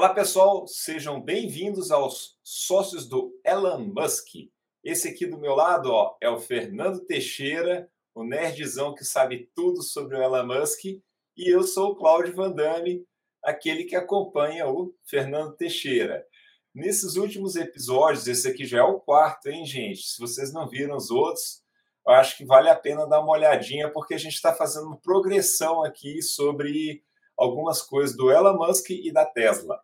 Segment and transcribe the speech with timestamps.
[0.00, 4.28] Olá, pessoal, sejam bem-vindos aos sócios do Elon Musk.
[4.82, 9.82] Esse aqui do meu lado ó, é o Fernando Teixeira, o nerdzão que sabe tudo
[9.82, 11.02] sobre o Elon Musk, e
[11.36, 13.04] eu sou o Cláudio Vandame,
[13.44, 16.26] aquele que acompanha o Fernando Teixeira.
[16.74, 20.00] Nesses últimos episódios, esse aqui já é o quarto, hein, gente?
[20.04, 21.62] Se vocês não viram os outros,
[22.06, 25.84] eu acho que vale a pena dar uma olhadinha, porque a gente está fazendo progressão
[25.84, 27.04] aqui sobre
[27.36, 29.78] algumas coisas do Elon Musk e da Tesla.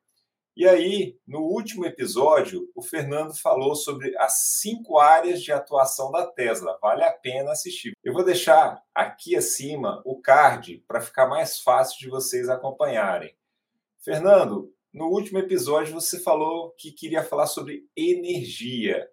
[0.57, 6.27] E aí, no último episódio, o Fernando falou sobre as cinco áreas de atuação da
[6.27, 6.79] Tesla.
[6.81, 7.93] Vale a pena assistir.
[8.03, 13.37] Eu vou deixar aqui acima o card para ficar mais fácil de vocês acompanharem.
[14.03, 19.07] Fernando, no último episódio você falou que queria falar sobre energia.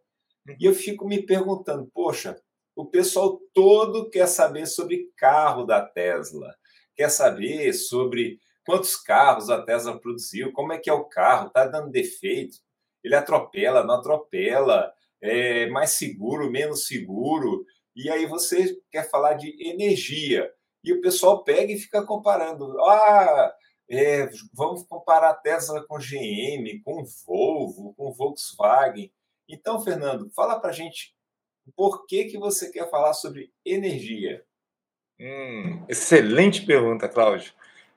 [0.58, 2.42] E eu fico me perguntando, poxa,
[2.74, 6.56] o pessoal todo quer saber sobre carro da Tesla,
[6.96, 11.66] quer saber sobre quantos carros a Tesla produziu, como é que é o carro, está
[11.66, 12.58] dando defeito,
[13.04, 17.66] ele atropela, não atropela, é mais seguro, menos seguro.
[17.96, 20.52] E aí você quer falar de energia.
[20.84, 22.80] E o pessoal pega e fica comparando.
[22.82, 23.54] Ah,
[23.90, 29.12] é, vamos comparar a Tesla com GM, com Volvo, com Volkswagen.
[29.48, 31.16] Então, Fernando, fala para gente
[31.76, 34.44] por que, que você quer falar sobre energia.
[35.20, 37.54] Hum, excelente pergunta, Cláudio.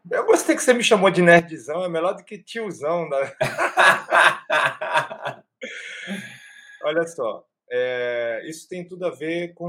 [0.08, 3.08] Eu gostei que você me chamou de nerdzão, é melhor do que tiozão.
[3.08, 3.36] Da...
[6.84, 9.68] Olha só, é, isso tem tudo a ver com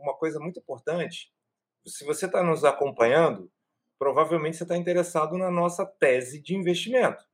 [0.00, 1.32] uma coisa muito importante.
[1.84, 3.50] Se você está nos acompanhando,
[3.98, 7.24] provavelmente você está interessado na nossa tese de investimento.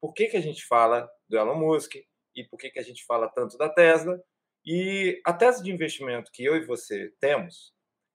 [0.00, 1.96] Por que, que a gente fala do Elon Musk
[2.34, 4.18] e por que, que a gente fala tanto da Tesla?
[4.64, 7.74] E a tese de investimento que eu e você temos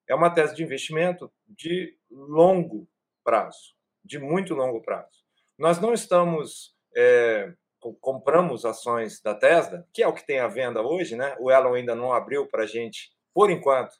[0.09, 2.89] é uma tese de investimento de longo
[3.27, 3.75] prazo,
[4.05, 5.19] de muito longo prazo.
[5.59, 7.53] Nós não estamos é,
[7.99, 11.35] compramos ações da Tesla, que é o que tem à venda hoje, né?
[11.39, 13.93] O Elon ainda não abriu para a gente, por enquanto,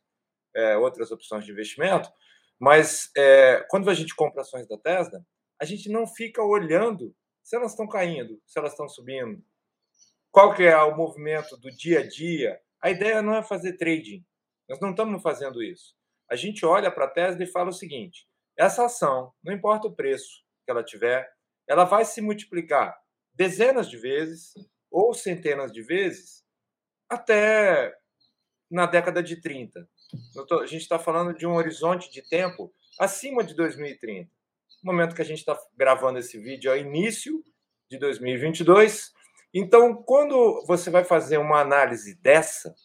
[0.55, 2.09] é, outras opções de investimento,
[2.57, 5.21] mas é, quando a gente compra ações da Tesla,
[5.59, 9.43] a gente não fica olhando se elas estão caindo, se elas estão subindo,
[10.31, 12.59] qual que é o movimento do dia a dia.
[12.81, 14.25] A ideia não é fazer trading.
[14.69, 15.95] Nós não estamos fazendo isso.
[16.29, 18.26] A gente olha para a Tesla e fala o seguinte:
[18.57, 21.29] essa ação, não importa o preço que ela tiver,
[21.67, 22.97] ela vai se multiplicar
[23.33, 24.53] dezenas de vezes
[24.89, 26.43] ou centenas de vezes
[27.07, 27.95] até
[28.69, 29.87] na década de 30.
[30.61, 34.29] A gente está falando de um horizonte de tempo acima de 2030.
[34.83, 37.43] No momento que a gente está gravando esse vídeo é início
[37.89, 39.11] de 2022.
[39.53, 42.75] Então, quando você vai fazer uma análise dessa,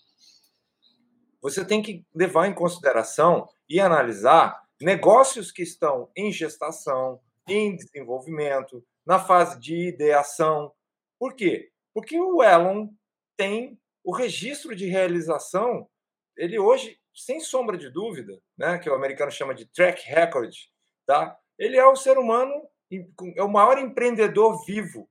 [1.40, 8.84] você tem que levar em consideração e analisar negócios que estão em gestação, em desenvolvimento,
[9.06, 10.72] na fase de ideação.
[11.18, 11.70] Por quê?
[11.94, 12.88] Porque o Elon
[13.36, 15.88] tem o registro de realização,
[16.36, 20.52] ele hoje, sem sombra de dúvida, né, que o americano chama de track record,
[21.06, 21.38] tá?
[21.58, 22.52] ele é o ser humano,
[23.36, 25.08] é o maior empreendedor vivo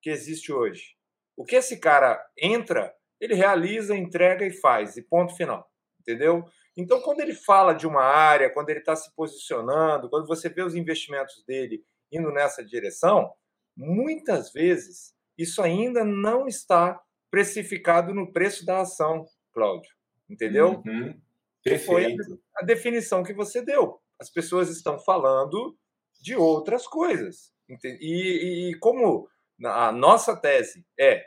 [0.00, 0.96] que existe hoje.
[1.36, 5.68] O que esse cara entra, ele realiza, entrega e faz, e ponto final.
[6.00, 6.44] Entendeu?
[6.78, 10.62] Então, quando ele fala de uma área, quando ele está se posicionando, quando você vê
[10.62, 13.32] os investimentos dele indo nessa direção,
[13.76, 17.00] muitas vezes isso ainda não está
[17.32, 19.90] precificado no preço da ação, Cláudio.
[20.30, 20.80] Entendeu?
[20.86, 21.20] Uhum.
[21.64, 22.24] Perfeito.
[22.24, 24.00] Foi a definição que você deu.
[24.16, 25.76] As pessoas estão falando
[26.20, 27.52] de outras coisas.
[27.84, 29.28] E, e como
[29.64, 31.26] a nossa tese é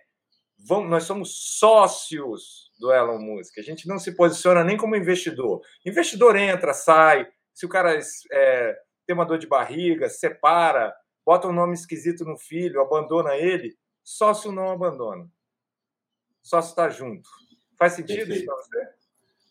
[0.57, 3.59] vamos, nós somos sócios do Elon Musk.
[3.59, 5.61] A gente não se posiciona nem como investidor.
[5.85, 7.27] Investidor entra, sai.
[7.53, 7.97] Se o cara
[8.31, 10.93] é, tem uma dor de barriga, separa,
[11.23, 15.29] bota um nome esquisito no filho, abandona ele, sócio não abandona.
[16.41, 17.29] Sócio está junto.
[17.77, 18.37] Faz sentido Perfeito.
[18.37, 18.89] isso para você?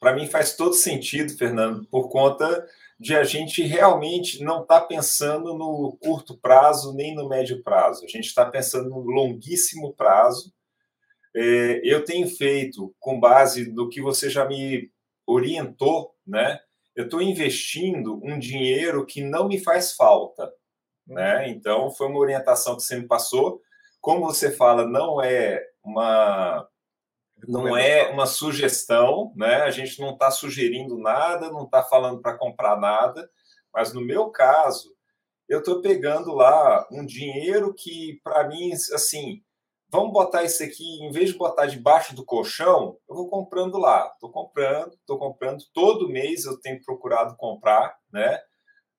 [0.00, 2.66] Para mim faz todo sentido, Fernando, por conta
[2.98, 8.04] de a gente realmente não estar tá pensando no curto prazo nem no médio prazo.
[8.04, 10.52] A gente está pensando no longuíssimo prazo
[11.34, 14.90] é, eu tenho feito, com base no que você já me
[15.26, 16.60] orientou, né?
[16.94, 20.52] Eu estou investindo um dinheiro que não me faz falta,
[21.06, 21.48] né?
[21.48, 23.60] Então, foi uma orientação que você me passou.
[24.00, 26.68] Como você fala, não é uma
[27.48, 29.62] não é uma sugestão, né?
[29.62, 33.30] A gente não está sugerindo nada, não está falando para comprar nada,
[33.72, 34.94] mas no meu caso,
[35.48, 39.42] eu estou pegando lá um dinheiro que, para mim, assim,
[39.90, 44.10] vamos botar isso aqui, em vez de botar debaixo do colchão, eu vou comprando lá.
[44.14, 45.64] Estou comprando, estou comprando.
[45.72, 48.40] Todo mês eu tenho procurado comprar, né?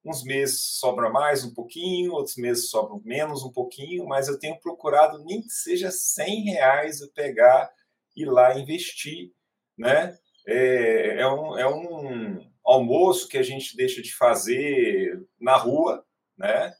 [0.03, 4.59] uns meses sobra mais um pouquinho, outros meses sobra menos um pouquinho, mas eu tenho
[4.59, 7.71] procurado nem que seja 100 reais eu pegar
[8.15, 9.31] e lá investir,
[9.77, 10.17] né?
[10.47, 16.03] É, é, um, é um almoço que a gente deixa de fazer na rua,
[16.35, 16.73] né?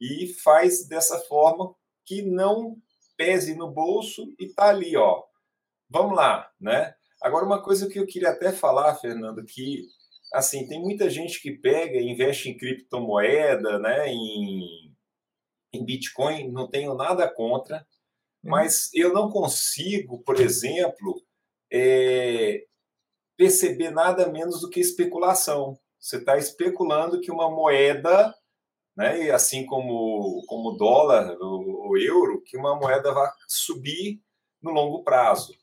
[0.00, 1.74] E faz dessa forma
[2.04, 2.76] que não
[3.20, 5.22] pese no bolso e tá ali, ó.
[5.90, 6.94] Vamos lá, né?
[7.20, 9.86] Agora, uma coisa que eu queria até falar, Fernando, que
[10.32, 14.94] assim, tem muita gente que pega e investe em criptomoeda, né, em,
[15.70, 17.76] em Bitcoin, não tenho nada contra,
[18.42, 18.50] uhum.
[18.52, 21.22] mas eu não consigo, por exemplo,
[21.70, 22.64] é,
[23.36, 25.78] perceber nada menos do que especulação.
[25.98, 28.34] Você está especulando que uma moeda,
[28.96, 34.20] né, e assim como, como o dólar, o, o euro, que uma moeda vai subir
[34.62, 35.54] no longo prazo.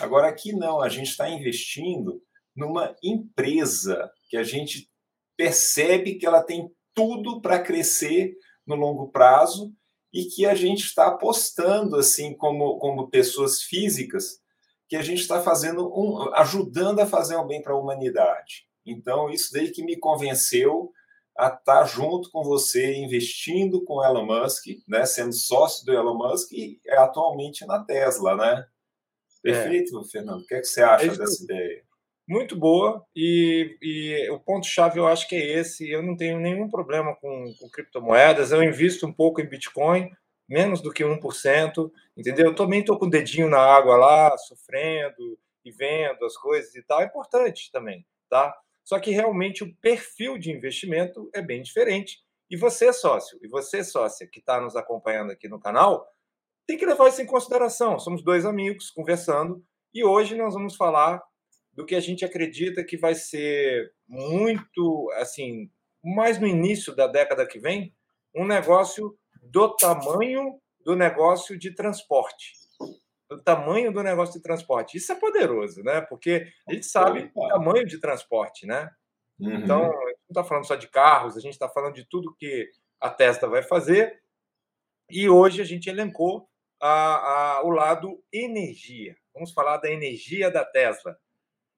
[0.00, 2.22] Agora, aqui não, a gente está investindo
[2.54, 4.90] numa empresa que a gente
[5.36, 8.34] percebe que ela tem tudo para crescer
[8.66, 9.72] no longo prazo
[10.12, 14.40] e que a gente está apostando assim como, como pessoas físicas
[14.88, 18.66] que a gente está fazendo um, ajudando a fazer um bem para a humanidade.
[18.84, 20.92] Então isso daí que me convenceu
[21.36, 26.16] a estar tá junto com você investindo com Elon Musk, né, sendo sócio do Elon
[26.16, 28.66] Musk e atualmente na Tesla, né?
[29.44, 29.52] É.
[29.52, 30.04] Perfeito, é.
[30.04, 30.42] Fernando.
[30.42, 31.82] O que, é que você acha é dessa ideia?
[32.26, 35.90] muito boa e, e o ponto-chave eu acho que é esse.
[35.90, 40.10] Eu não tenho nenhum problema com, com, criptomoedas, eu invisto um pouco em Bitcoin,
[40.48, 42.46] menos do que 1%, entendeu?
[42.46, 46.82] Eu também estou com o dedinho na água lá, sofrendo e vendo as coisas e
[46.82, 48.54] tal, é importante também, tá?
[48.84, 52.18] Só que realmente o perfil de investimento é bem diferente.
[52.50, 56.06] E você, sócio, e você, sócia, que está nos acompanhando aqui no canal,
[56.66, 57.98] tem que levar isso em consideração.
[57.98, 59.64] Somos dois amigos conversando
[59.94, 61.22] e hoje nós vamos falar
[61.72, 65.70] do que a gente acredita que vai ser muito, assim,
[66.04, 67.94] mais no início da década que vem,
[68.34, 72.52] um negócio do tamanho do negócio de transporte.
[73.36, 74.96] Do tamanho do negócio de transporte.
[74.96, 76.00] Isso é poderoso, né?
[76.00, 78.90] Porque a gente sabe o tamanho de transporte, né?
[79.38, 79.54] Uhum.
[79.54, 82.34] Então, a gente não está falando só de carros, a gente está falando de tudo
[82.34, 82.68] que
[83.00, 84.20] a Tesla vai fazer.
[85.10, 86.48] E hoje a gente elencou
[86.80, 89.16] a, a, o lado energia.
[89.34, 91.16] Vamos falar da energia da Tesla.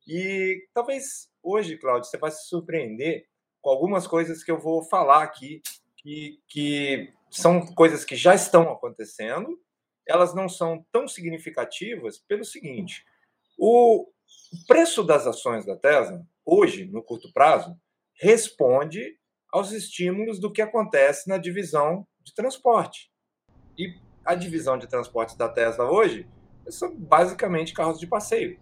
[0.06, 3.26] E talvez hoje, Cláudio, você vai se surpreender
[3.60, 5.62] com algumas coisas que eu vou falar aqui,
[5.96, 9.58] que, que são coisas que já estão acontecendo,
[10.06, 13.04] elas não são tão significativas pelo seguinte:
[13.58, 14.06] o
[14.66, 17.76] preço das ações da Tesla, hoje, no curto prazo,
[18.20, 19.18] responde
[19.52, 23.10] aos estímulos do que acontece na divisão de transporte.
[23.78, 26.26] E a divisão de transporte da Tesla hoje
[26.68, 28.58] são basicamente carros de passeio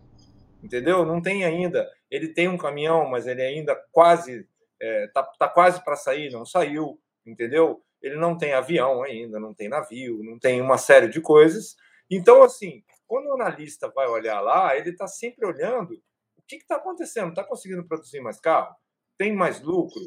[0.63, 1.05] entendeu?
[1.05, 1.91] Não tem ainda.
[2.11, 4.47] Ele tem um caminhão, mas ele ainda quase
[4.81, 7.83] é, tá quase para sair, não saiu, entendeu?
[8.03, 11.77] Ele não tem avião ainda, não tem navio, não tem uma série de coisas.
[12.11, 15.95] Então, assim, quando o analista vai olhar lá, ele está sempre olhando
[16.37, 17.31] o que está acontecendo.
[17.31, 18.75] Está conseguindo produzir mais carro?
[19.17, 20.01] Tem mais lucro?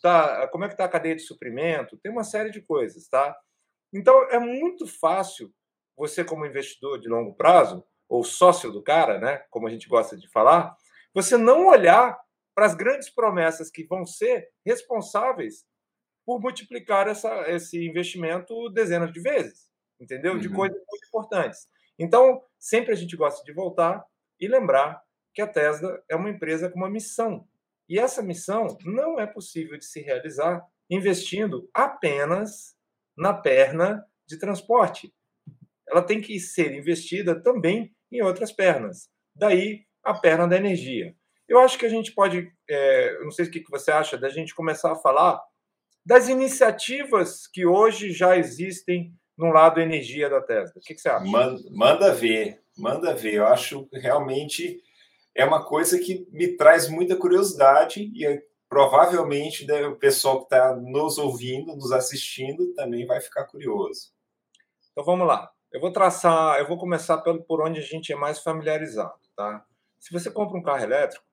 [0.00, 1.98] Tá, como é que está a cadeia de suprimento?
[1.98, 3.36] Tem uma série de coisas, tá?
[3.92, 5.52] Então, é muito fácil
[5.96, 10.16] você, como investidor de longo prazo, ou sócio do cara, né, como a gente gosta
[10.16, 10.76] de falar,
[11.14, 12.18] você não olhar
[12.54, 15.64] para as grandes promessas que vão ser responsáveis
[16.24, 19.68] por multiplicar essa, esse investimento dezenas de vezes,
[20.00, 20.38] entendeu?
[20.38, 20.54] De uhum.
[20.54, 21.68] coisas muito importantes.
[21.98, 24.04] Então, sempre a gente gosta de voltar
[24.40, 25.02] e lembrar
[25.34, 27.46] que a Tesla é uma empresa com uma missão.
[27.88, 32.76] E essa missão não é possível de se realizar investindo apenas
[33.16, 35.12] na perna de transporte.
[35.88, 39.10] Ela tem que ser investida também em outras pernas.
[39.34, 41.14] Daí a perna da energia.
[41.48, 44.54] Eu acho que a gente pode, é, não sei o que você acha, da gente
[44.54, 45.40] começar a falar
[46.04, 50.74] das iniciativas que hoje já existem no lado energia da Tesla.
[50.76, 51.24] O que, que você acha?
[51.24, 53.34] Manda, manda ver, manda ver.
[53.34, 54.82] Eu acho que realmente
[55.34, 60.74] é uma coisa que me traz muita curiosidade e provavelmente né, o pessoal que está
[60.74, 64.12] nos ouvindo, nos assistindo, também vai ficar curioso.
[64.90, 65.50] Então vamos lá.
[65.70, 69.64] Eu vou traçar, eu vou começar pelo, por onde a gente é mais familiarizado, tá?
[69.98, 71.24] Se você compra um carro elétrico,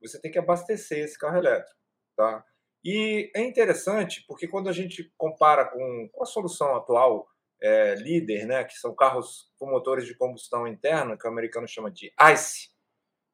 [0.00, 1.78] você tem que abastecer esse carro elétrico,
[2.16, 2.44] tá?
[2.84, 7.28] E é interessante porque quando a gente compara com, a solução atual
[7.60, 11.90] é, líder, né, que são carros com motores de combustão interna, que o americano chama
[11.90, 12.70] de ICE,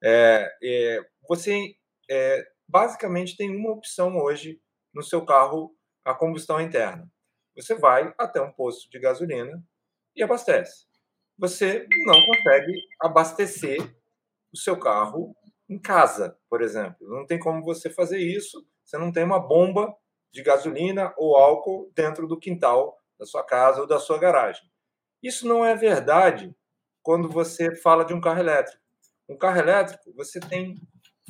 [0.02, 1.75] é, é, você
[2.11, 4.61] é, basicamente tem uma opção hoje
[4.93, 5.75] no seu carro
[6.05, 7.11] a combustão interna.
[7.57, 9.62] Você vai até um posto de gasolina
[10.14, 10.87] e abastece.
[11.38, 13.78] Você não consegue abastecer
[14.52, 15.35] o seu carro
[15.69, 17.09] em casa, por exemplo.
[17.09, 18.67] Não tem como você fazer isso.
[18.88, 19.95] Você não tem uma bomba
[20.33, 24.62] de gasolina ou álcool dentro do quintal da sua casa ou da sua garagem.
[25.23, 26.57] Isso não é verdade
[27.02, 28.83] quando você fala de um carro elétrico.
[29.28, 30.76] Um carro elétrico, você tem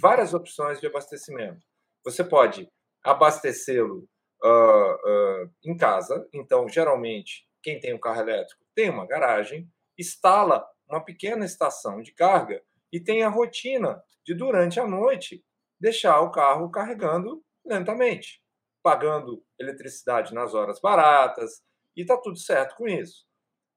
[0.01, 1.67] várias opções de abastecimento.
[2.05, 2.71] Você pode
[3.03, 4.09] abastecê-lo
[4.45, 6.29] uh, uh, em casa.
[6.33, 12.13] Então, geralmente, quem tem um carro elétrico tem uma garagem, instala uma pequena estação de
[12.13, 12.63] carga
[12.93, 15.45] e tem a rotina de, durante a noite,
[15.81, 18.43] deixar o carro carregando lentamente,
[18.83, 21.63] pagando eletricidade nas horas baratas,
[21.97, 23.27] e está tudo certo com isso.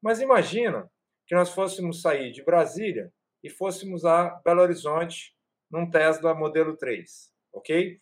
[0.02, 0.90] Mas imagina
[1.28, 3.12] que nós fôssemos sair de Brasília
[3.44, 5.36] e fôssemos a Belo Horizonte
[5.70, 8.00] num Tesla modelo 3, ok?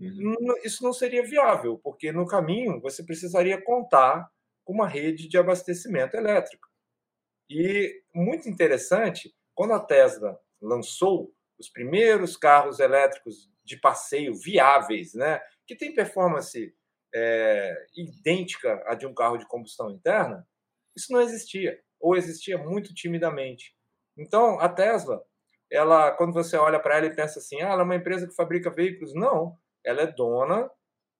[0.00, 0.34] Uhum.
[0.64, 4.30] Isso não seria viável, porque no caminho você precisaria contar
[4.64, 6.68] com uma rede de abastecimento elétrico.
[7.48, 15.40] E muito interessante, quando a Tesla lançou os primeiros carros elétricos de passeio viáveis, né,
[15.64, 16.74] que tem performance
[17.14, 20.44] é, idêntica à de um carro de combustão interna,
[20.96, 23.72] isso não existia, ou existia muito timidamente.
[24.18, 25.22] Então, a Tesla,
[25.70, 28.34] ela, quando você olha para ela e pensa assim, ah, ela é uma empresa que
[28.34, 30.68] fabrica veículos, não, ela é dona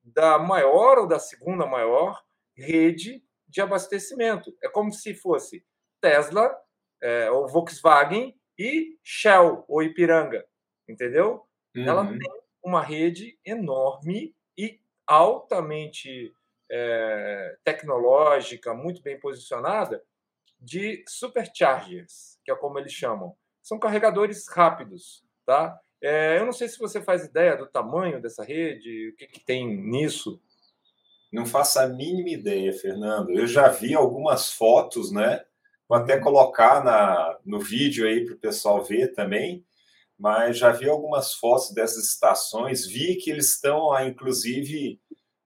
[0.02, 2.20] da maior ou da segunda maior
[2.56, 4.52] rede de abastecimento.
[4.60, 5.64] É como se fosse
[6.00, 6.52] Tesla
[7.00, 10.44] é, ou Volkswagen e Shell ou Ipiranga,
[10.88, 11.46] entendeu?
[11.76, 11.84] Uhum.
[11.84, 16.32] Ela tem uma rede enorme e altamente
[16.70, 20.02] é, tecnológica, muito bem posicionada,
[20.58, 23.34] de superchargers, que é como eles chamam.
[23.62, 25.78] São carregadores rápidos, tá?
[26.02, 29.40] É, eu não sei se você faz ideia do tamanho dessa rede, o que, que
[29.40, 30.40] tem nisso.
[31.32, 33.30] Não faço a mínima ideia, Fernando.
[33.30, 35.44] Eu já vi algumas fotos, né?
[35.88, 39.64] Vou até colocar na, no vídeo aí para o pessoal ver também.
[40.20, 45.00] Mas já vi algumas fotos dessas estações, vi que eles estão, inclusive,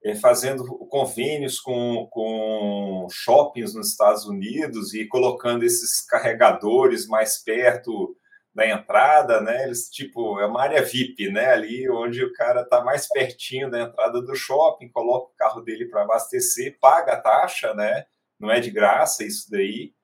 [0.04, 8.16] é, fazendo convênios com, com shoppings nos Estados Unidos e colocando esses carregadores mais perto
[8.52, 9.62] da entrada, né?
[9.62, 11.52] Eles tipo é uma área VIP, né?
[11.52, 15.86] Ali onde o cara está mais pertinho da entrada do shopping, coloca o carro dele
[15.86, 18.06] para abastecer, paga a taxa, né?
[18.40, 19.94] Não é de graça isso daí.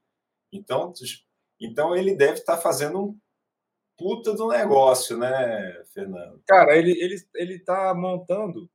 [0.52, 0.92] Então,
[1.60, 3.18] então ele deve estar tá fazendo um
[4.00, 6.42] puta do negócio, né, Fernando?
[6.48, 8.66] Cara, ele ele ele está montando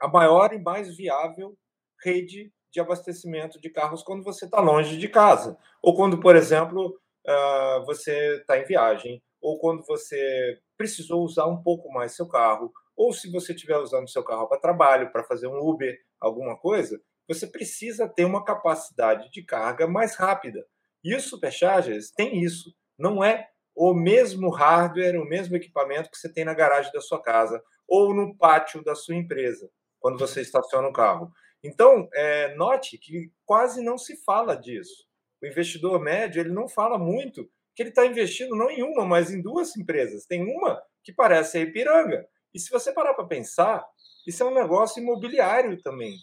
[0.00, 1.56] a maior e mais viável
[2.04, 6.96] rede de abastecimento de carros quando você está longe de casa ou quando, por exemplo,
[7.26, 12.72] uh, você está em viagem, ou quando você precisou usar um pouco mais seu carro,
[12.96, 17.00] ou se você estiver usando seu carro para trabalho, para fazer um Uber, alguma coisa,
[17.26, 20.64] você precisa ter uma capacidade de carga mais rápida.
[21.02, 22.72] E os superchargers têm isso.
[22.96, 27.20] Não é o mesmo hardware, o mesmo equipamento que você tem na garagem da sua
[27.20, 31.30] casa ou no pátio da sua empresa, quando você estaciona o carro.
[31.62, 35.06] Então, é, note que quase não se fala disso
[35.42, 39.30] o investidor médio ele não fala muito que ele está investindo não em uma, mas
[39.30, 40.26] em duas empresas.
[40.26, 42.26] Tem uma que parece a Ipiranga.
[42.54, 43.84] E se você parar para pensar,
[44.26, 46.14] isso é um negócio imobiliário também.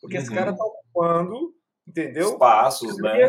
[0.00, 0.22] Porque uhum.
[0.22, 1.54] esse cara está ocupando,
[1.86, 2.30] entendeu?
[2.30, 3.28] Espaços, né?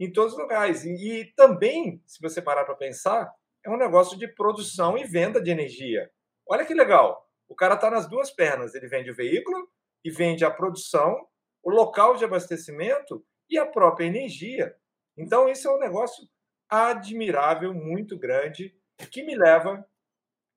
[0.00, 0.84] Em todos os lugares.
[0.84, 3.30] E, e também, se você parar para pensar,
[3.64, 6.10] é um negócio de produção e venda de energia.
[6.48, 7.28] Olha que legal.
[7.46, 8.74] O cara está nas duas pernas.
[8.74, 9.70] Ele vende o veículo
[10.02, 11.28] e vende a produção,
[11.62, 14.74] o local de abastecimento e a própria energia.
[15.16, 16.26] Então, isso é um negócio
[16.68, 18.74] admirável, muito grande,
[19.10, 19.84] que me leva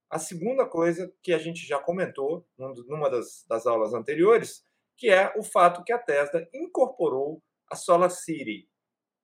[0.10, 4.64] à segunda coisa que a gente já comentou numa das, das aulas anteriores,
[4.96, 8.70] que é o fato que a Tesla incorporou a Solar City.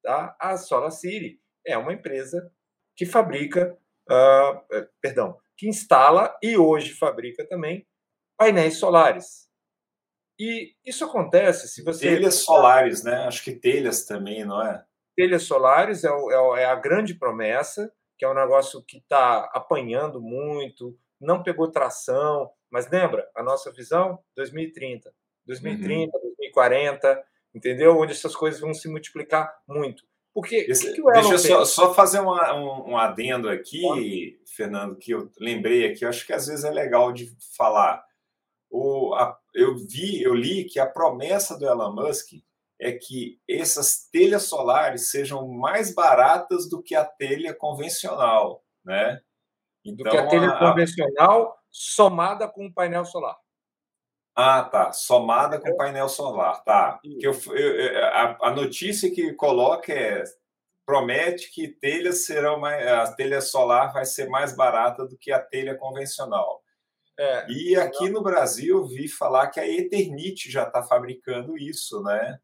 [0.03, 0.35] Tá?
[0.39, 2.51] A Solar City é uma empresa
[2.95, 3.77] que fabrica,
[4.09, 7.85] uh, perdão, que instala e hoje fabrica também
[8.37, 9.49] painéis solares.
[10.39, 12.15] E isso acontece se você.
[12.15, 13.25] Telhas solares, né?
[13.25, 14.83] Acho que telhas também, não é?
[15.15, 20.21] Telhas solares é, é, é a grande promessa, que é um negócio que está apanhando
[20.21, 24.23] muito, não pegou tração, mas lembra, a nossa visão?
[24.37, 25.13] 2030.
[25.45, 26.23] 2030, uhum.
[26.23, 27.97] 2040, entendeu?
[27.97, 30.03] Onde essas coisas vão se multiplicar muito.
[30.33, 34.95] Porque Esse, que que deixa eu só, só, fazer uma, um, um, adendo aqui, Fernando,
[34.95, 38.03] que eu lembrei aqui, eu acho que às vezes é legal de falar.
[38.69, 42.33] O, a, eu vi, eu li que a promessa do Elon Musk
[42.79, 49.19] é que essas telhas solares sejam mais baratas do que a telha convencional, né?
[49.83, 50.59] Então, do que a então, telha a...
[50.59, 53.35] convencional somada com o painel solar.
[54.41, 54.93] Ah, tá.
[54.93, 56.97] Somada com painel solar, tá.
[57.03, 60.23] Que eu, eu, a, a, notícia que coloca é
[60.85, 65.41] promete que telhas serão mais, a telha solar vai ser mais barata do que a
[65.41, 66.63] telha convencional.
[67.19, 72.39] É, e aqui no Brasil vi falar que a Eternit já está fabricando isso, né?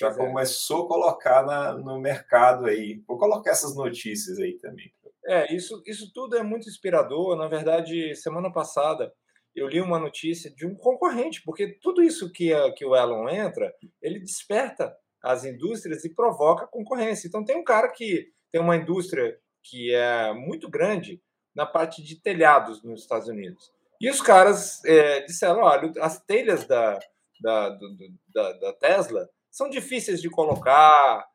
[0.00, 0.26] Já pois é.
[0.26, 0.84] começou é.
[0.84, 3.02] a colocar na, no mercado aí.
[3.06, 4.90] Vou colocar essas notícias aí também.
[5.26, 7.36] É, isso, isso tudo é muito inspirador.
[7.36, 9.12] Na verdade, semana passada
[9.56, 13.74] eu li uma notícia de um concorrente, porque tudo isso que, que o Elon entra,
[14.02, 17.26] ele desperta as indústrias e provoca concorrência.
[17.26, 21.20] Então, tem um cara que tem uma indústria que é muito grande
[21.54, 23.72] na parte de telhados nos Estados Unidos.
[23.98, 26.98] E os caras é, disseram: olha, as telhas da,
[27.40, 27.96] da, do,
[28.28, 31.26] da, da Tesla são difíceis de colocar,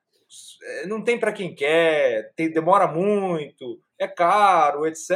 [0.64, 5.10] é, não tem para quem quer, tem, demora muito, é caro, etc.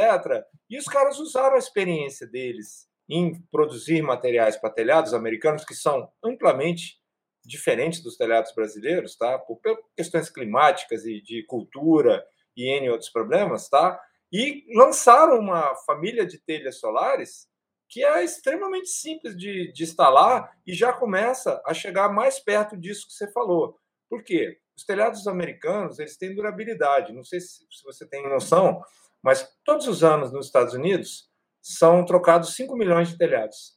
[0.68, 6.10] E os caras usaram a experiência deles em produzir materiais para telhados americanos que são
[6.24, 6.98] amplamente
[7.44, 9.38] diferentes dos telhados brasileiros, tá?
[9.38, 9.60] Por
[9.96, 12.24] questões climáticas e de cultura
[12.56, 14.00] e N outros problemas, tá?
[14.32, 17.46] E lançaram uma família de telhas solares
[17.88, 23.06] que é extremamente simples de, de instalar e já começa a chegar mais perto disso
[23.06, 23.78] que você falou.
[24.10, 24.58] Por quê?
[24.76, 27.12] Os telhados americanos eles têm durabilidade.
[27.12, 28.82] Não sei se, se você tem noção,
[29.22, 31.30] mas todos os anos nos Estados Unidos
[31.66, 33.76] são trocados 5 milhões de telhados.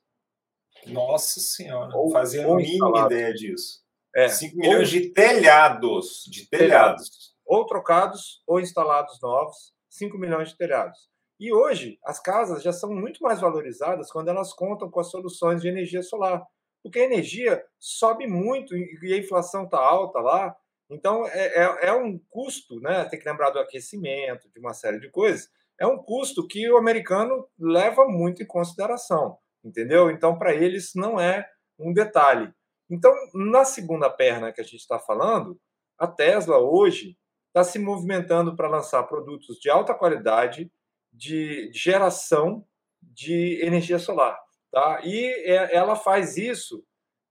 [0.86, 3.81] Nossa Senhora, não fazia a mínima ideia disso.
[4.15, 7.36] É, 5 milhões ou, de telhados, de telhados.
[7.43, 11.10] Ou trocados ou instalados novos, 5 milhões de telhados.
[11.39, 15.60] E hoje, as casas já são muito mais valorizadas quando elas contam com as soluções
[15.60, 16.46] de energia solar.
[16.84, 20.55] Porque a energia sobe muito e a inflação está alta lá.
[20.91, 23.05] Então, é, é, é um custo, né?
[23.05, 25.50] Tem que lembrar do aquecimento, de uma série de coisas
[25.80, 30.12] é um custo que o americano leva muito em consideração, entendeu?
[30.12, 31.48] Então, para eles, não é
[31.80, 32.52] um detalhe.
[32.90, 35.60] Então, na segunda perna que a gente está falando,
[35.98, 37.18] a Tesla hoje
[37.48, 40.72] está se movimentando para lançar produtos de alta qualidade,
[41.12, 42.66] de geração
[43.02, 44.40] de energia solar.
[44.72, 45.02] Tá?
[45.04, 46.84] E é, ela faz isso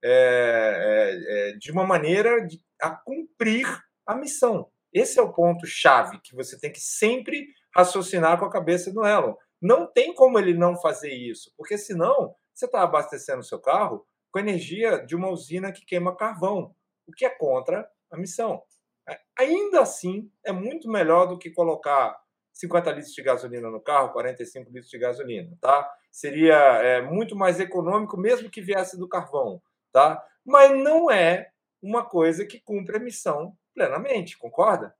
[0.02, 3.66] é, é, é, de uma maneira de, a cumprir
[4.06, 4.70] a missão.
[4.92, 7.46] Esse é o ponto chave que você tem que sempre
[7.78, 9.34] raciocinar com a cabeça do Elon.
[9.62, 14.04] Não tem como ele não fazer isso, porque senão você está abastecendo o seu carro
[14.32, 16.74] com energia de uma usina que queima carvão,
[17.06, 18.60] o que é contra a missão.
[19.08, 22.18] É, ainda assim, é muito melhor do que colocar
[22.52, 25.88] 50 litros de gasolina no carro, 45 litros de gasolina, tá?
[26.10, 29.62] Seria é, muito mais econômico, mesmo que viesse do carvão,
[29.92, 30.22] tá?
[30.44, 34.94] Mas não é uma coisa que cumpre a missão plenamente, concorda?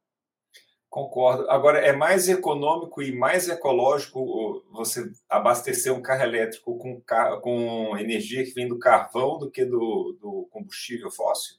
[0.90, 1.48] Concordo.
[1.50, 7.02] Agora, é mais econômico e mais ecológico você abastecer um carro elétrico com,
[7.42, 11.58] com energia que vem do carvão do que do, do combustível fóssil?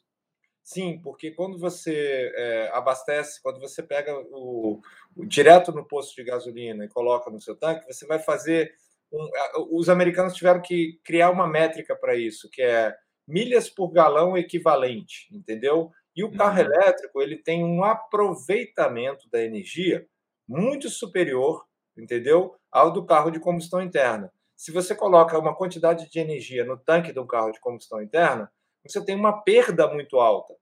[0.64, 4.80] Sim, porque quando você é, abastece, quando você pega o,
[5.16, 8.74] o, direto no posto de gasolina e coloca no seu tanque, você vai fazer.
[9.12, 9.28] Um,
[9.72, 12.96] os americanos tiveram que criar uma métrica para isso, que é
[13.28, 15.92] milhas por galão equivalente, entendeu?
[16.20, 16.66] E o carro uhum.
[16.66, 20.06] elétrico ele tem um aproveitamento da energia
[20.46, 21.66] muito superior,
[21.98, 24.30] entendeu, ao do carro de combustão interna.
[24.54, 28.52] Se você coloca uma quantidade de energia no tanque do carro de combustão interna,
[28.86, 30.54] você tem uma perda muito alta.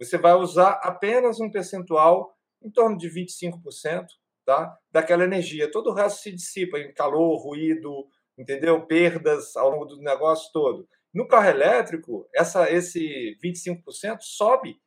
[0.00, 4.06] Você vai usar apenas um percentual em torno de 25%,
[4.44, 4.76] tá?
[4.90, 5.70] Daquela energia.
[5.70, 8.84] Todo o resto se dissipa em calor, ruído, entendeu?
[8.84, 10.88] Perdas ao longo do negócio todo.
[11.14, 14.82] No carro elétrico, essa, esse 25% sobe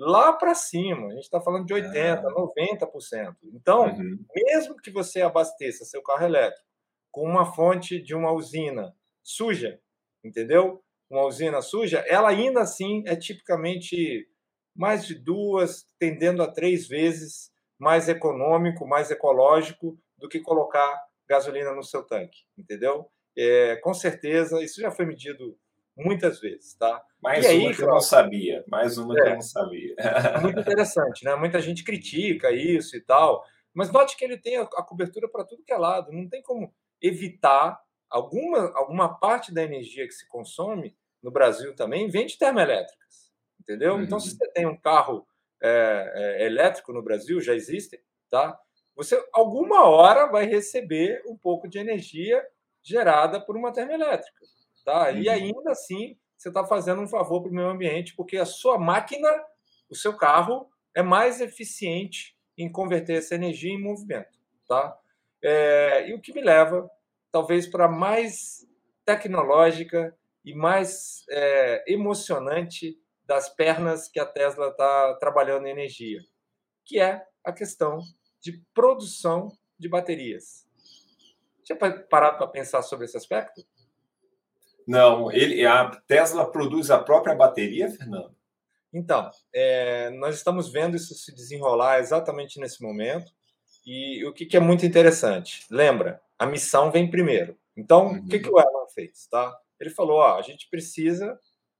[0.00, 1.08] lá para cima.
[1.08, 2.32] A gente está falando de 80%, ah.
[2.34, 3.36] 90%.
[3.54, 4.18] Então, uhum.
[4.34, 6.68] mesmo que você abasteça seu carro elétrico
[7.12, 9.80] com uma fonte de uma usina suja,
[10.24, 10.82] entendeu?
[11.10, 14.28] Uma usina suja, ela ainda assim é tipicamente
[14.74, 21.74] mais de duas, tendendo a três vezes mais econômico, mais ecológico do que colocar gasolina
[21.74, 23.10] no seu tanque, entendeu?
[23.36, 25.58] É, com certeza, isso já foi medido
[26.04, 27.02] muitas vezes, tá?
[27.22, 29.94] Mais e uma aí, que eu não sabia, mais uma é, que eu não sabia.
[30.42, 31.34] Muito interessante, né?
[31.34, 35.44] Muita gente critica isso e tal, mas note que ele tem a, a cobertura para
[35.44, 40.26] tudo que é lado, não tem como evitar alguma, alguma parte da energia que se
[40.28, 43.94] consome no Brasil também vem de termoelétricas, entendeu?
[43.94, 44.02] Uhum.
[44.02, 44.36] Então, se uhum.
[44.36, 45.26] você tem um carro
[45.62, 48.58] é, é, elétrico no Brasil, já existem, tá?
[48.96, 52.44] Você alguma hora vai receber um pouco de energia
[52.82, 54.44] gerada por uma termoelétrica.
[54.84, 55.10] Tá?
[55.10, 55.32] E uhum.
[55.32, 59.28] ainda assim, você está fazendo um favor para o meio ambiente, porque a sua máquina,
[59.90, 64.38] o seu carro, é mais eficiente em converter essa energia em movimento.
[64.66, 64.96] Tá?
[65.42, 66.88] É, e o que me leva,
[67.30, 68.66] talvez, para mais
[69.04, 76.20] tecnológica e mais é, emocionante das pernas que a Tesla está trabalhando em energia,
[76.84, 78.00] que é a questão
[78.40, 80.66] de produção de baterias.
[81.62, 83.62] Você parado para pensar sobre esse aspecto?
[84.90, 88.34] Não, ele, a Tesla produz a própria bateria, Fernando?
[88.92, 93.30] Então, é, nós estamos vendo isso se desenrolar exatamente nesse momento.
[93.86, 95.64] E o que, que é muito interessante?
[95.70, 97.56] Lembra, a missão vem primeiro.
[97.76, 98.18] Então, uhum.
[98.18, 98.42] o que, uhum.
[98.42, 99.28] que o Elon fez?
[99.28, 99.56] Tá?
[99.78, 101.38] Ele falou: ó, a gente precisa,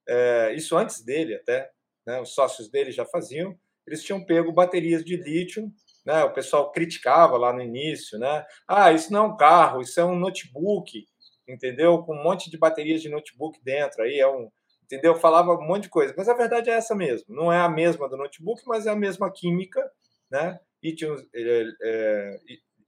[0.09, 1.69] é, isso antes dele até,
[2.07, 5.69] né, os sócios dele já faziam, eles tinham pego baterias de lítio.
[6.07, 8.47] Né, o pessoal criticava lá no início, né?
[8.67, 11.07] Ah, isso não é um carro, isso é um notebook,
[11.53, 11.99] entendeu?
[12.03, 14.03] Com um monte de baterias de notebook dentro.
[14.03, 14.51] Aí é um,
[14.85, 15.15] entendeu?
[15.15, 17.35] Falava um monte de coisa, mas a verdade é essa mesmo.
[17.35, 19.91] Não é a mesma do notebook, mas é a mesma química,
[20.31, 20.59] né?
[20.83, 22.41] Íons, é, é,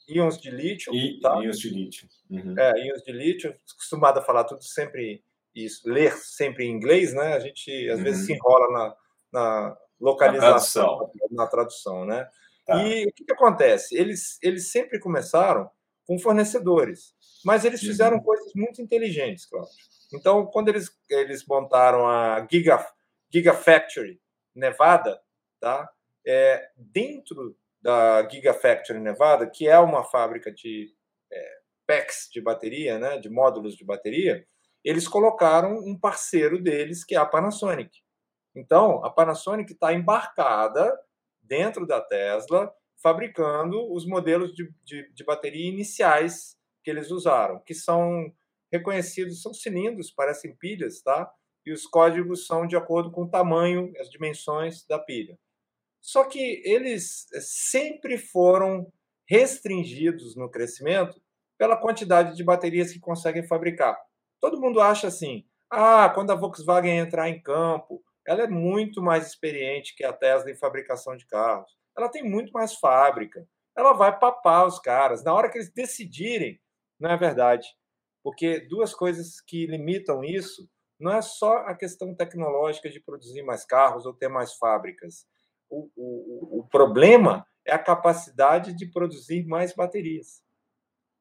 [0.08, 0.94] íons de lítio.
[0.94, 1.38] E, tá?
[1.42, 2.08] Íons de lítio.
[2.30, 2.54] Uhum.
[2.58, 3.54] É, íons de lítio.
[3.74, 5.22] Acostumado a falar tudo sempre
[5.54, 7.34] isso, ler sempre em inglês, né?
[7.34, 8.04] A gente às uhum.
[8.04, 8.96] vezes se enrola na,
[9.32, 12.28] na localização, na tradução, na tradução né?
[12.66, 12.82] Tá.
[12.82, 13.96] E o que, que, acontece?
[13.96, 15.70] Eles, eles sempre começaram
[16.06, 18.22] com fornecedores, mas eles fizeram uhum.
[18.22, 19.72] coisas muito inteligentes, Cláudio.
[20.12, 22.86] Então, quando eles, eles montaram a Giga,
[23.32, 24.20] Gigafactory
[24.54, 25.20] Nevada,
[25.60, 25.90] tá?
[26.26, 30.94] É, dentro da Gigafactory Nevada, que é uma fábrica de
[31.32, 34.46] é, packs de bateria, né, de módulos de bateria,
[34.84, 37.90] eles colocaram um parceiro deles, que é a Panasonic.
[38.54, 40.96] Então, a Panasonic está embarcada
[41.40, 47.74] dentro da Tesla, fabricando os modelos de, de, de bateria iniciais que eles usaram, que
[47.74, 48.32] são
[48.72, 51.30] reconhecidos, são cilindros, parecem pilhas, tá?
[51.64, 55.38] E os códigos são de acordo com o tamanho, as dimensões da pilha.
[56.00, 58.92] Só que eles eh, sempre foram
[59.28, 61.22] restringidos no crescimento
[61.56, 63.96] pela quantidade de baterias que conseguem fabricar.
[64.40, 69.26] Todo mundo acha assim: ah, quando a Volkswagen entrar em campo, ela é muito mais
[69.26, 71.70] experiente que a Tesla em fabricação de carros.
[71.96, 73.46] Ela tem muito mais fábrica.
[73.76, 75.22] Ela vai papar os caras.
[75.24, 76.60] Na hora que eles decidirem,
[77.02, 77.66] não é verdade.
[78.22, 83.64] Porque duas coisas que limitam isso não é só a questão tecnológica de produzir mais
[83.64, 85.26] carros ou ter mais fábricas.
[85.68, 90.40] O, o, o problema é a capacidade de produzir mais baterias.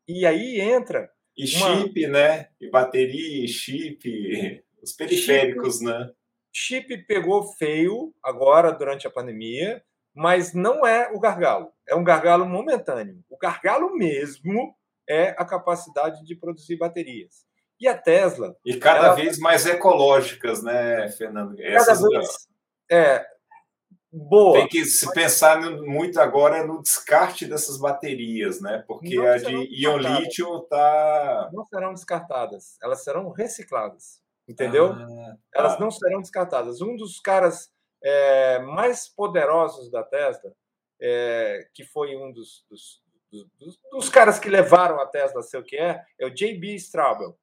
[0.07, 1.09] E aí entra.
[1.35, 2.49] E chip, né?
[2.59, 6.11] E bateria, e chip, os periféricos, chip, né?
[6.53, 11.71] Chip pegou feio agora durante a pandemia, mas não é o gargalo.
[11.87, 13.23] É um gargalo momentâneo.
[13.29, 14.75] O gargalo mesmo
[15.07, 17.45] é a capacidade de produzir baterias.
[17.79, 18.55] E a Tesla.
[18.63, 19.15] E cada ela...
[19.15, 21.59] vez mais ecológicas, né, Fernando?
[21.59, 22.47] Essas cada vez.
[22.91, 23.25] É,
[24.11, 24.59] boa.
[24.59, 28.83] Tem que se pensar muito agora no descarte dessas baterias, né?
[28.87, 31.49] Porque não a de íon lítio está.
[31.51, 34.21] Não serão descartadas, elas serão recicladas.
[34.47, 34.91] Entendeu?
[34.91, 35.37] Ah, tá.
[35.55, 36.81] Elas não serão descartadas.
[36.81, 37.71] Um dos caras
[38.03, 40.53] é, mais poderosos da Tesla,
[40.99, 43.00] é, que foi um dos, dos
[43.31, 46.75] dos, dos, caras que levaram a Tesla a ser o que é, é o J.B.
[46.75, 47.37] Straubel.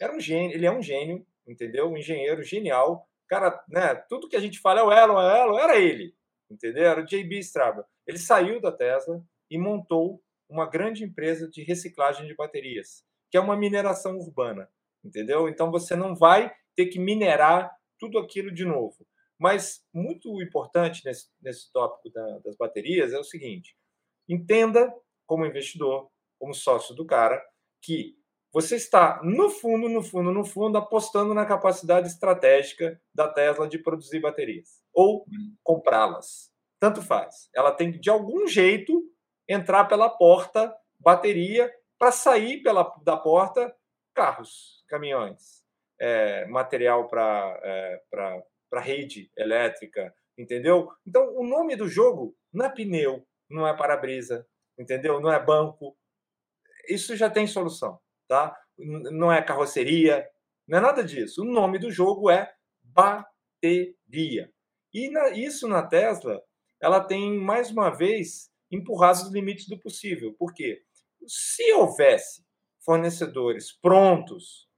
[0.00, 1.88] Era um gênio, ele é um gênio, entendeu?
[1.88, 3.06] Um engenheiro genial.
[3.28, 6.14] Cara, né, tudo que a gente fala é o Elon, é o Elon, era ele,
[6.50, 6.84] entendeu?
[6.84, 7.38] Era o J.B.
[7.40, 7.84] Straubel.
[8.06, 13.40] Ele saiu da Tesla e montou uma grande empresa de reciclagem de baterias, que é
[13.40, 14.68] uma mineração urbana,
[15.02, 15.48] entendeu?
[15.48, 19.06] Então você não vai ter que minerar tudo aquilo de novo.
[19.38, 23.76] Mas muito importante nesse, nesse tópico da, das baterias é o seguinte:
[24.28, 24.92] entenda
[25.26, 26.08] como investidor,
[26.38, 27.42] como sócio do cara,
[27.82, 28.16] que
[28.52, 33.78] você está, no fundo, no fundo, no fundo, apostando na capacidade estratégica da Tesla de
[33.78, 35.26] produzir baterias ou
[35.62, 36.52] comprá-las.
[36.78, 37.48] Tanto faz.
[37.52, 39.02] Ela tem que, de algum jeito,
[39.48, 43.74] entrar pela porta bateria para sair pela, da porta
[44.14, 45.64] carros, caminhões,
[46.00, 48.02] é, material para é,
[48.70, 50.90] para rede elétrica, entendeu?
[51.06, 54.46] Então, o nome do jogo não é pneu, não é para-brisa,
[54.78, 55.20] entendeu?
[55.20, 55.96] Não é banco.
[56.88, 58.56] Isso já tem solução, tá?
[58.76, 60.28] Não é carroceria,
[60.66, 61.42] não é nada disso.
[61.42, 64.52] O nome do jogo é bateria.
[64.92, 66.42] E na, isso na Tesla,
[66.80, 70.34] ela tem mais uma vez empurrado os limites do possível.
[70.34, 70.82] Por quê?
[71.26, 72.44] Se houvesse
[72.80, 74.68] fornecedores prontos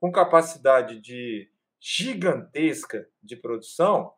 [0.00, 1.48] com capacidade de
[1.80, 4.12] gigantesca de produção,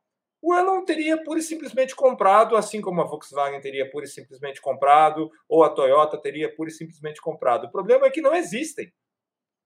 [0.47, 4.61] o Elon teria pura e simplesmente comprado, assim como a Volkswagen teria pura e simplesmente
[4.61, 7.65] comprado, ou a Toyota teria pura e simplesmente comprado.
[7.65, 8.93] O problema é que não existem.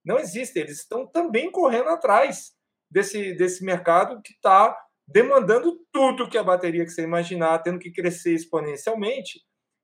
[0.05, 0.63] Não existem.
[0.63, 2.55] Eles estão também correndo atrás
[2.89, 7.91] desse, desse mercado que está demandando tudo que a bateria que você imaginar, tendo que
[7.91, 9.41] crescer exponencialmente.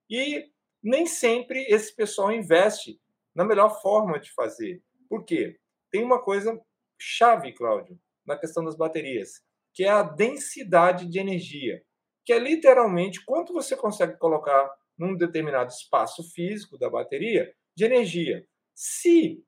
[0.09, 0.45] E
[0.81, 3.01] nem sempre esse pessoal investe
[3.35, 4.81] na melhor forma de fazer.
[5.09, 5.59] Por quê?
[5.91, 6.57] Tem uma coisa
[6.97, 9.43] chave, Cláudio, na questão das baterias
[9.75, 11.83] que é a densidade de energia,
[12.25, 18.47] que é literalmente quanto você consegue colocar num determinado espaço físico da bateria de energia.
[18.73, 19.43] Se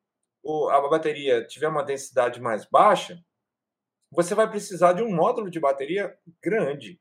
[0.69, 3.17] a bateria tiver uma densidade mais baixa,
[4.11, 6.13] você vai precisar de um módulo de bateria
[6.43, 6.99] grande.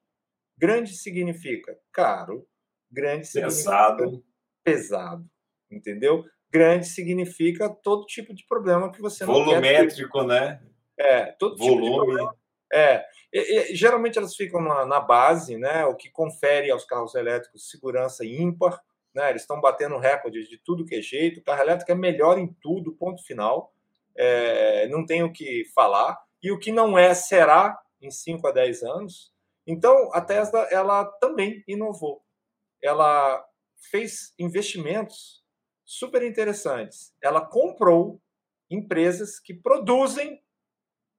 [0.57, 2.49] Grande significa caro,
[2.91, 4.05] grande pesado.
[4.05, 4.27] significa
[4.65, 5.31] pesado,
[5.71, 6.25] entendeu?
[6.51, 10.63] Grande significa todo tipo de problema que você não Volumétrico, né?
[10.97, 11.83] É, todo Volume.
[11.83, 12.46] tipo de problema.
[12.77, 15.87] É, e, e, geralmente elas ficam na, na, base, né?
[15.87, 18.79] O que confere aos carros elétricos segurança ímpar,
[19.15, 19.31] né?
[19.31, 21.41] Eles estão batendo recordes de tudo que é jeito.
[21.41, 23.73] O carro elétrico é melhor em tudo, ponto final.
[24.15, 26.19] É, não tem o que falar.
[26.43, 29.33] E o que não é, será em 5 a 10 anos.
[29.67, 32.23] Então, a Tesla ela também inovou.
[32.83, 33.43] Ela
[33.91, 35.43] fez investimentos
[35.83, 37.15] super interessantes.
[37.23, 38.21] Ela comprou
[38.71, 40.43] empresas que produzem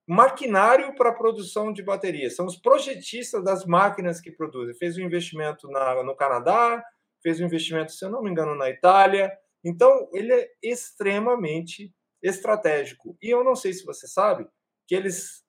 [0.08, 2.36] maquinário para produção de baterias.
[2.36, 4.74] São os projetistas das máquinas que produzem.
[4.74, 6.84] Fez um investimento na, no Canadá,
[7.22, 9.38] fez um investimento, se eu não me engano, na Itália.
[9.64, 11.94] Então, ele é extremamente
[12.24, 13.18] estratégico.
[13.22, 14.48] E eu não sei se você sabe
[14.88, 15.44] que eles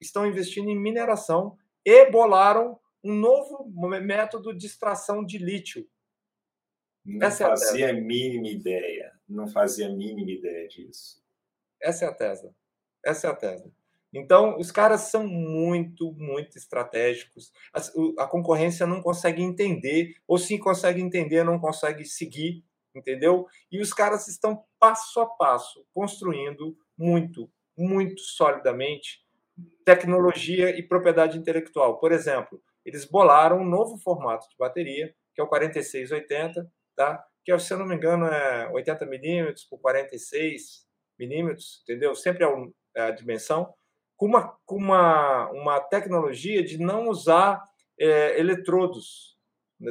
[0.00, 3.70] estão investindo em mineração e bolaram um novo
[4.02, 5.88] método de extração de lítio.
[7.04, 9.12] Não Essa fazia é a, mínima ideia.
[9.28, 11.22] Não fazia a mínima ideia disso.
[11.80, 12.52] Essa é a Tesla.
[13.04, 13.70] Essa é a Tesla.
[14.16, 17.52] Então, os caras são muito, muito estratégicos.
[17.72, 23.46] A, a, concorrência não consegue entender, ou se consegue entender, não consegue seguir, entendeu?
[23.70, 29.24] E os caras estão passo a passo construindo muito, muito solidamente
[29.84, 31.98] tecnologia e propriedade intelectual.
[31.98, 37.22] Por exemplo, eles bolaram um novo formato de bateria, que é o 4680, tá?
[37.44, 40.86] que, se eu não me engano, é 80 milímetros por 46
[41.18, 42.14] milímetros, entendeu?
[42.14, 42.48] Sempre é,
[42.96, 43.72] é a dimensão,
[44.16, 47.62] com uma, com uma, uma tecnologia de não usar
[47.98, 49.38] é, eletrodos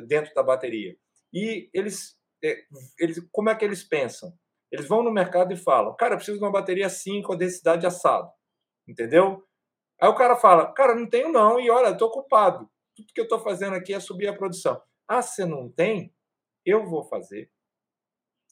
[0.08, 0.98] dentro da bateria.
[1.34, 2.64] E eles, é,
[3.00, 4.34] eles, como é que eles pensam?
[4.72, 7.38] Eles vão no mercado e falam, cara, eu preciso de uma bateria assim com a
[7.38, 8.32] densidade assado,
[8.88, 9.44] entendeu?
[10.02, 12.70] Aí o cara fala, cara, não tenho não, e olha, estou ocupado.
[12.96, 14.82] Tudo que eu estou fazendo aqui é subir a produção.
[15.08, 16.14] Ah, você não tem?
[16.66, 17.52] Eu vou fazer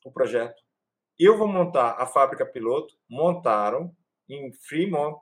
[0.05, 0.61] o projeto.
[1.17, 2.95] Eu vou montar a fábrica piloto.
[3.09, 3.95] Montaram
[4.29, 5.19] em Fremont,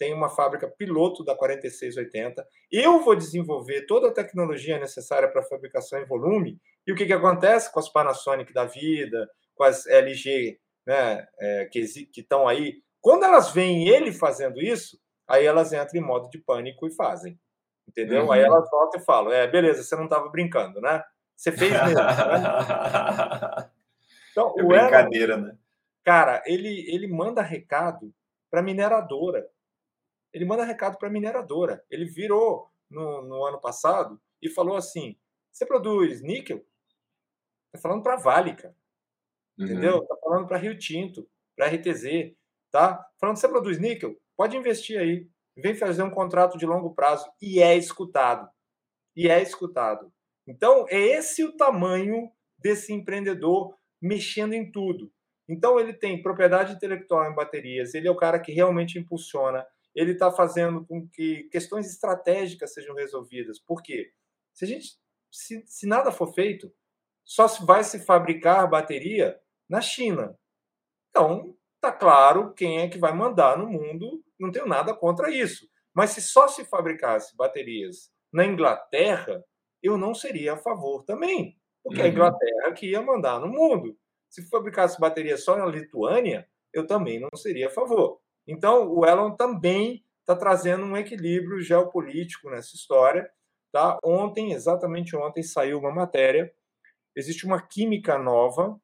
[0.00, 2.48] tem uma fábrica piloto da 4680.
[2.72, 6.58] Eu vou desenvolver toda a tecnologia necessária para fabricação em volume.
[6.86, 11.66] E o que, que acontece com as Panasonic da vida, com as LG né, é,
[11.66, 11.80] que
[12.16, 12.82] estão aí?
[12.98, 17.38] Quando elas veem ele fazendo isso, aí elas entram em modo de pânico e fazem.
[17.86, 18.24] Entendeu?
[18.24, 18.32] Uhum.
[18.32, 21.04] Aí elas voltam e falam: é, beleza, você não estava brincando, né?
[21.36, 21.94] Você fez mesmo.
[21.94, 23.70] né?
[24.30, 25.56] Então, é brincadeira, Elon, né?
[26.04, 28.14] Cara, ele, ele manda recado
[28.48, 29.44] para mineradora.
[30.32, 31.84] Ele manda recado para mineradora.
[31.90, 35.16] Ele virou no, no ano passado e falou assim:
[35.50, 36.64] você produz níquel?
[37.72, 38.74] Tá falando para Vale, cara.
[39.58, 39.66] Uhum.
[39.66, 40.06] Entendeu?
[40.06, 42.34] Tá falando para Rio Tinto, para RTZ,
[42.70, 43.06] tá?
[43.18, 45.28] Falando você produz níquel, pode investir aí.
[45.56, 48.48] Vem fazer um contrato de longo prazo e é escutado.
[49.14, 50.12] E é escutado.
[50.46, 55.12] Então, é esse o tamanho desse empreendedor mexendo em tudo.
[55.48, 60.12] Então, ele tem propriedade intelectual em baterias, ele é o cara que realmente impulsiona, ele
[60.12, 63.58] está fazendo com que questões estratégicas sejam resolvidas.
[63.58, 64.12] Por quê?
[64.52, 64.98] Se, a gente,
[65.30, 66.72] se, se nada for feito,
[67.24, 70.36] só vai se fabricar bateria na China.
[71.10, 75.68] Então, tá claro quem é que vai mandar no mundo, não tenho nada contra isso.
[75.94, 79.44] Mas se só se fabricasse baterias na Inglaterra,
[79.82, 82.06] eu não seria a favor também, porque uhum.
[82.06, 83.96] a Inglaterra que ia mandar no mundo.
[84.28, 88.20] Se fabricasse bateria só na Lituânia, eu também não seria a favor.
[88.46, 93.30] Então, o Elon também está trazendo um equilíbrio geopolítico nessa história.
[93.72, 93.98] Tá?
[94.02, 96.52] Ontem, exatamente ontem, saiu uma matéria.
[97.14, 98.80] Existe uma química nova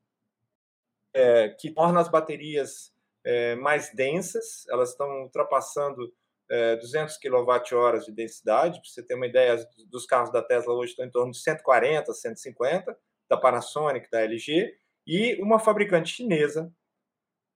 [1.14, 2.92] é, que torna as baterias
[3.24, 4.66] é, mais densas.
[4.68, 6.12] Elas estão ultrapassando
[6.48, 8.80] é, 200 kWh de densidade.
[8.80, 12.12] Para você ter uma ideia, dos carros da Tesla hoje estão em torno de 140,
[12.12, 12.96] 150,
[13.28, 16.72] da Panasonic, da LG, e uma fabricante chinesa,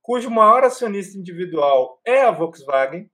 [0.02, 3.10] cujo maior acionista individual é a Volkswagen,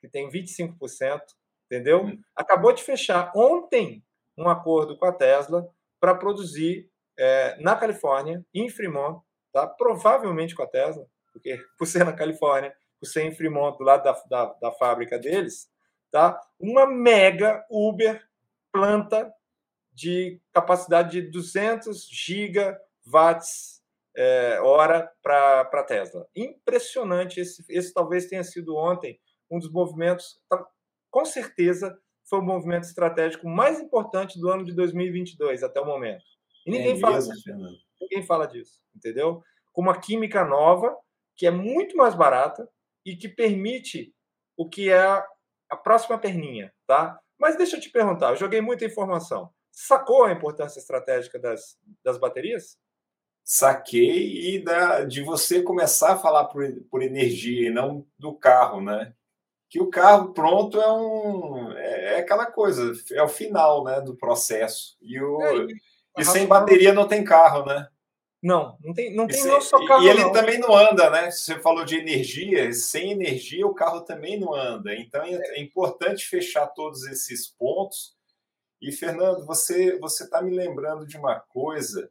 [0.00, 1.20] que tem 25%,
[1.66, 2.04] entendeu?
[2.04, 2.20] Hum.
[2.34, 4.04] Acabou de fechar ontem
[4.36, 5.68] um acordo com a Tesla
[6.00, 9.66] para produzir é, na Califórnia, em Fremont, tá?
[9.66, 14.12] provavelmente com a Tesla, porque por ser na Califórnia, o Sem Fremont, do lado da,
[14.28, 15.68] da, da fábrica deles,
[16.10, 16.40] tá?
[16.58, 18.22] uma mega Uber
[18.72, 19.32] planta
[19.92, 23.73] de capacidade de 200 gigawatts
[24.16, 26.26] é, hora para a Tesla.
[26.34, 27.40] Impressionante.
[27.40, 29.18] Esse, esse talvez tenha sido ontem
[29.50, 30.64] um dos movimentos, tá,
[31.10, 31.96] com certeza,
[32.28, 36.24] foi o movimento estratégico mais importante do ano de 2022 até o momento.
[36.66, 37.42] E ninguém, é fala, disso,
[38.00, 39.42] ninguém fala disso, entendeu?
[39.74, 40.96] com uma química nova,
[41.36, 42.66] que é muito mais barata
[43.04, 44.14] e que permite
[44.56, 45.02] o que é
[45.68, 47.20] a próxima perninha, tá?
[47.36, 49.52] Mas deixa eu te perguntar, eu joguei muita informação.
[49.72, 52.78] Sacou a importância estratégica das, das baterias?
[53.44, 58.80] Saquei e da, de você começar a falar por, por energia e não do carro,
[58.80, 59.12] né?
[59.68, 64.16] Que o carro pronto é um é, é aquela coisa, é o final, né, do
[64.16, 64.96] processo.
[65.02, 65.66] E, o, é,
[66.18, 67.86] e sem bateria não tem carro, né?
[68.42, 70.04] Não, não tem, não tem só carro.
[70.04, 70.32] E ele não.
[70.32, 71.30] também não anda, né?
[71.30, 74.94] Você falou de energia, sem energia o carro também não anda.
[74.94, 78.14] Então é, é importante fechar todos esses pontos.
[78.80, 82.10] E, Fernando, você você está me lembrando de uma coisa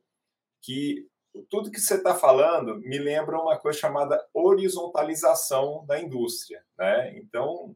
[0.60, 1.08] que
[1.50, 6.63] tudo que você está falando me lembra uma coisa chamada horizontalização da indústria.
[6.78, 7.17] Né?
[7.17, 7.76] Então,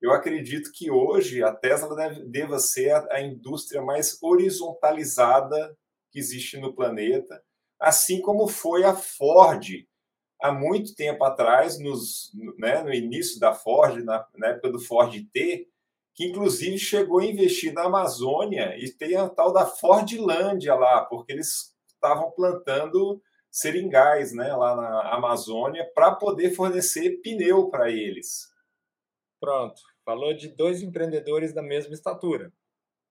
[0.00, 5.76] eu acredito que hoje a Tesla deve, deva ser a, a indústria mais horizontalizada
[6.10, 7.42] que existe no planeta
[7.78, 9.64] assim como foi a Ford
[10.40, 15.12] há muito tempo atrás, nos, né, no início da Ford, na, na, época do Ford
[15.32, 15.68] T,
[16.14, 21.32] que inclusive chegou a investir na Amazônia e tem a tal da Fordlândia lá, porque
[21.32, 28.48] eles estavam plantando seringais né, lá na Amazônia para poder fornecer pneu para eles.
[29.40, 32.52] Pronto, falou de dois empreendedores da mesma estatura.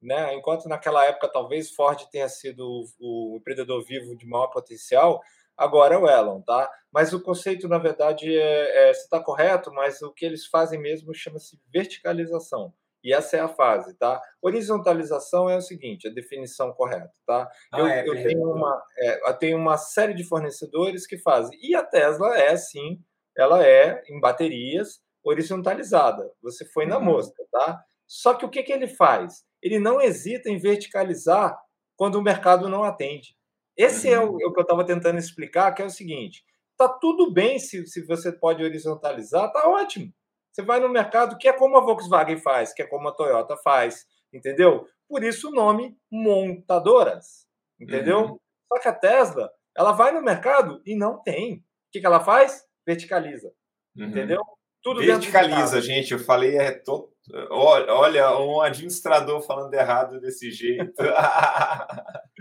[0.01, 0.35] Né?
[0.35, 5.21] Enquanto naquela época talvez Ford tenha sido o, empreendedor vivo de maior potencial,
[5.55, 6.71] agora é o Elon, tá?
[6.91, 10.79] Mas o conceito, na verdade, é, é você está correto, mas o que eles fazem
[10.79, 12.73] mesmo chama-se verticalização.
[13.07, 14.21] E essa é a fase, tá?
[14.41, 17.49] Horizontalização é o seguinte, a definição correta, tá?
[17.71, 21.57] Ah, eu, é, eu, tenho uma, é, eu tenho uma série de fornecedores que fazem.
[21.61, 22.99] E a Tesla é, sim,
[23.37, 26.29] ela é em baterias horizontalizada.
[26.41, 27.05] Você foi na uhum.
[27.05, 27.81] mosca, tá?
[28.05, 29.47] Só que o que, que ele faz?
[29.61, 31.57] ele não hesita em verticalizar
[31.95, 33.35] quando o mercado não atende.
[33.75, 34.41] Esse é o, uhum.
[34.41, 36.43] é o que eu estava tentando explicar, que é o seguinte:
[36.77, 40.11] tá tudo bem se, se você pode horizontalizar, tá ótimo.
[40.57, 43.55] Você vai no mercado, que é como a Volkswagen faz, que é como a Toyota
[43.57, 44.87] faz, entendeu?
[45.07, 47.45] Por isso o nome montadoras,
[47.79, 48.21] entendeu?
[48.21, 48.39] Uhum.
[48.67, 51.57] Só que a Tesla, ela vai no mercado e não tem.
[51.57, 52.65] O que, que ela faz?
[52.87, 53.53] Verticaliza,
[53.95, 54.05] uhum.
[54.05, 54.41] entendeu?
[54.81, 56.13] Tudo Verticaliza, gente.
[56.13, 57.13] Eu falei, é to...
[57.51, 61.03] olha, um administrador falando errado desse jeito.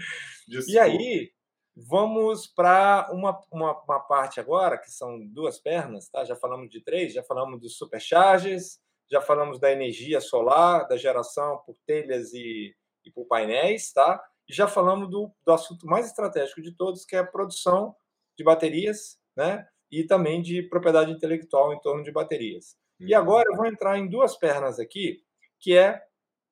[0.68, 1.30] e aí,
[1.76, 6.24] vamos para uma, uma, uma, parte agora, que são duas pernas, tá?
[6.24, 11.62] Já falamos de três, já falamos dos supercharges, já falamos da energia solar, da geração
[11.66, 14.22] por telhas e, e por painéis, tá?
[14.48, 17.94] E já falamos do, do assunto mais estratégico de todos, que é a produção
[18.38, 19.66] de baterias, né?
[19.90, 22.76] e também de propriedade intelectual em torno de baterias.
[23.00, 23.08] Uhum.
[23.08, 25.22] E agora eu vou entrar em duas pernas aqui,
[25.60, 26.02] que é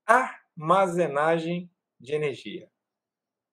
[0.07, 2.69] armazenagem de energia.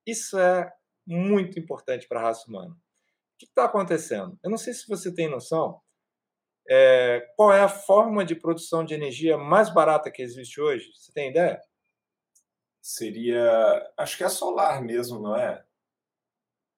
[0.05, 0.71] Isso é
[1.05, 2.71] muito importante para a raça humana.
[2.71, 4.37] O que está acontecendo?
[4.43, 5.81] Eu não sei se você tem noção
[6.69, 10.91] é, qual é a forma de produção de energia mais barata que existe hoje.
[10.95, 11.61] Você tem ideia?
[12.81, 15.63] Seria, acho que é solar mesmo, não é?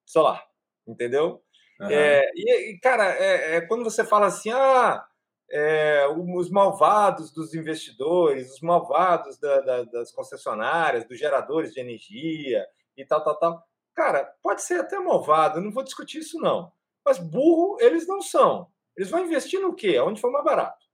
[0.05, 0.45] Solar,
[0.87, 1.43] entendeu?
[1.79, 1.89] Uhum.
[1.89, 5.05] É, e, cara, é, é, quando você fala assim, ah,
[5.51, 12.65] é, os malvados dos investidores, os malvados da, da, das concessionárias, dos geradores de energia
[12.97, 13.67] e tal, tal, tal.
[13.95, 16.71] Cara, pode ser até malvado, não vou discutir isso não.
[17.05, 18.67] Mas burro eles não são.
[18.95, 19.99] Eles vão investir no quê?
[19.99, 20.85] Onde for mais barato.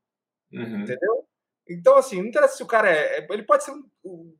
[0.51, 0.81] Uhum.
[0.81, 1.25] Entendeu?
[1.67, 3.19] Então, assim, não interessa se o cara é.
[3.19, 4.35] é ele pode ser um,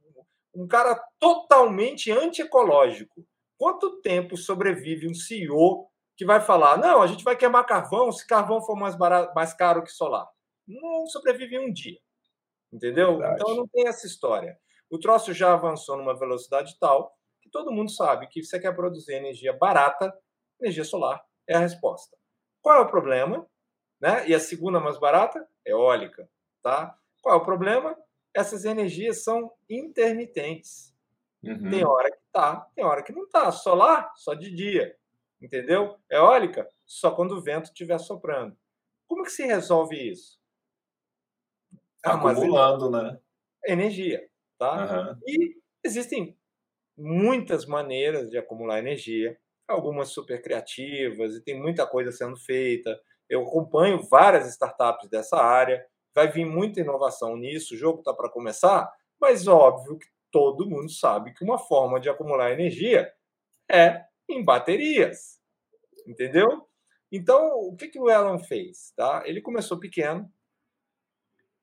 [0.56, 3.26] um cara totalmente antiecológico.
[3.58, 8.26] Quanto tempo sobrevive um CEO que vai falar: não, a gente vai queimar carvão se
[8.26, 10.28] carvão for mais, barato, mais caro que solar.
[10.68, 12.00] Não sobrevive um dia.
[12.72, 13.18] Entendeu?
[13.18, 13.42] Verdade.
[13.42, 14.58] Então não tem essa história.
[14.90, 17.16] O troço já avançou numa velocidade tal
[17.50, 20.14] que todo mundo sabe que você quer produzir energia barata,
[20.62, 22.16] energia solar é a resposta.
[22.62, 23.46] Qual é o problema?
[24.00, 24.30] Né?
[24.30, 25.48] E a segunda mais barata?
[25.66, 26.30] Eólica.
[26.62, 26.96] Tá?
[27.22, 27.98] Qual é o problema?
[28.34, 30.94] Essas energias são intermitentes.
[31.44, 31.70] Uhum.
[31.70, 33.52] Tem hora que tá, tem hora que não tá.
[33.52, 34.96] Solar, só de dia
[35.42, 35.98] entendeu?
[36.10, 38.58] Eólica, só quando o vento estiver soprando.
[39.08, 40.40] Como que se resolve isso?
[42.04, 43.20] Acumulando, né?
[43.66, 45.12] Energia, tá?
[45.12, 45.20] Uhum.
[45.26, 46.38] E existem
[47.00, 49.38] muitas maneiras de acumular energia,
[49.68, 53.00] algumas super criativas e tem muita coisa sendo feita.
[53.30, 58.30] Eu acompanho várias startups dessa área, vai vir muita inovação nisso, o jogo está para
[58.30, 63.12] começar, mas óbvio que todo mundo sabe que uma forma de acumular energia
[63.72, 65.40] é em baterias.
[66.06, 66.68] Entendeu?
[67.12, 68.92] Então, o que, que o Elon fez?
[68.96, 69.24] Tá?
[69.26, 70.32] Ele começou pequeno,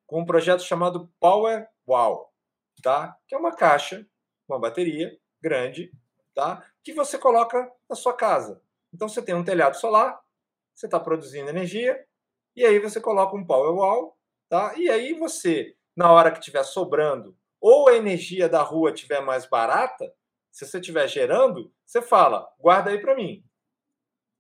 [0.07, 2.29] com um projeto chamado Power Wow,
[2.83, 3.17] tá?
[3.29, 4.07] que é uma caixa,
[4.49, 5.17] uma bateria
[5.47, 5.93] grande,
[6.35, 6.67] tá?
[6.87, 8.63] que você coloca na sua casa.
[8.95, 10.21] Então você tem um telhado solar,
[10.73, 12.07] você está produzindo energia,
[12.55, 14.17] e aí você coloca um Powerwall,
[14.49, 14.73] tá?
[14.77, 19.47] E aí você, na hora que estiver sobrando, ou a energia da rua estiver mais
[19.47, 20.15] barata,
[20.53, 23.45] se você estiver gerando, você fala, guarda aí para mim.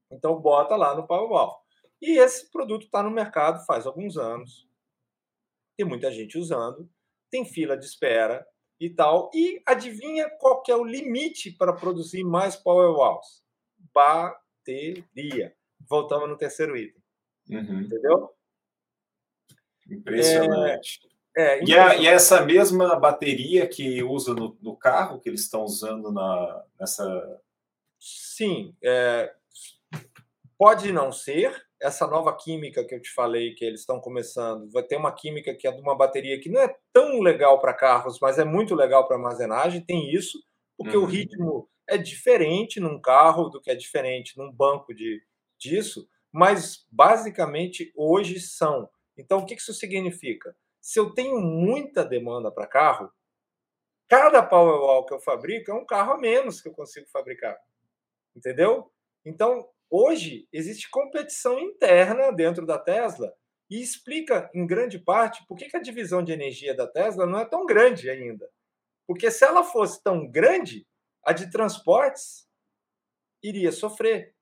[0.09, 1.61] Então bota lá no Powerwall.
[2.01, 4.69] E esse produto está no mercado faz alguns anos.
[5.77, 6.89] Tem muita gente usando,
[7.29, 8.47] tem fila de espera
[8.79, 9.31] e tal.
[9.35, 13.43] E adivinha qual que é o limite para produzir mais Powerwalls?
[13.93, 15.55] Bateria.
[15.89, 17.03] Voltamos no terceiro item.
[17.51, 17.81] Uhum.
[17.83, 18.31] Entendeu?
[19.91, 21.01] Impressionante.
[21.37, 25.43] É, é e, a, e, essa mesma bateria que usa no, no carro, que eles
[25.43, 27.41] estão usando na, nessa.
[27.99, 28.75] Sim.
[28.83, 29.33] É,
[30.59, 31.66] pode não ser.
[31.81, 35.55] Essa nova química que eu te falei que eles estão começando, vai ter uma química
[35.55, 38.75] que é de uma bateria que não é tão legal para carros, mas é muito
[38.75, 39.85] legal para armazenagem.
[39.85, 40.39] Tem isso,
[40.77, 41.05] porque uhum.
[41.05, 45.23] o ritmo é diferente num carro do que é diferente num banco de,
[45.59, 48.91] disso mas basicamente hoje são.
[49.17, 50.55] Então, o que isso significa?
[50.83, 53.11] Se eu tenho muita demanda para carro,
[54.07, 57.57] cada Powerwall que eu fabrico é um carro a menos que eu consigo fabricar.
[58.37, 58.93] Entendeu?
[59.25, 63.33] Então, hoje existe competição interna dentro da Tesla
[63.71, 67.45] e explica em grande parte por que a divisão de energia da Tesla não é
[67.45, 68.49] tão grande ainda.
[69.07, 70.87] Porque se ela fosse tão grande,
[71.25, 72.47] a de transportes
[73.43, 74.35] iria sofrer.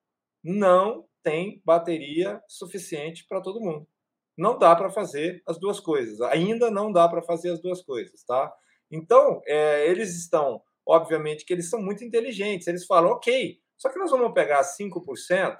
[0.43, 3.89] Não tem bateria suficiente para todo mundo.
[4.37, 6.21] Não dá para fazer as duas coisas.
[6.23, 8.53] Ainda não dá para fazer as duas coisas, tá?
[8.91, 12.67] Então, é, eles estão, obviamente, que eles são muito inteligentes.
[12.67, 15.59] Eles falam, ok, só que nós vamos pegar 5%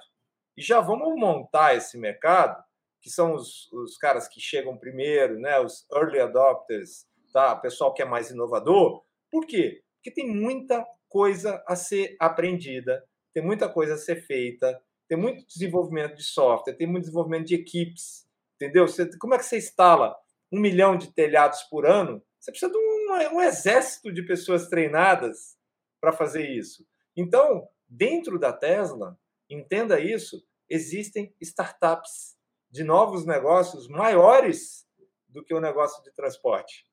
[0.57, 2.59] e já vamos montar esse mercado,
[2.99, 5.59] que são os, os caras que chegam primeiro, né?
[5.59, 7.53] Os early adopters, tá?
[7.53, 9.03] O pessoal que é mais inovador.
[9.29, 9.83] Por quê?
[9.97, 15.45] Porque tem muita coisa a ser aprendida, tem muita coisa a ser feita, tem muito
[15.45, 18.87] desenvolvimento de software, tem muito desenvolvimento de equipes, entendeu?
[18.87, 20.15] Você, como é que você instala
[20.51, 22.23] um milhão de telhados por ano?
[22.39, 25.55] Você precisa de um, um exército de pessoas treinadas
[26.01, 26.83] para fazer isso.
[27.15, 29.19] Então, dentro da Tesla,
[29.49, 32.35] entenda isso, existem startups
[32.69, 34.87] de novos negócios maiores
[35.27, 36.85] do que o negócio de transporte.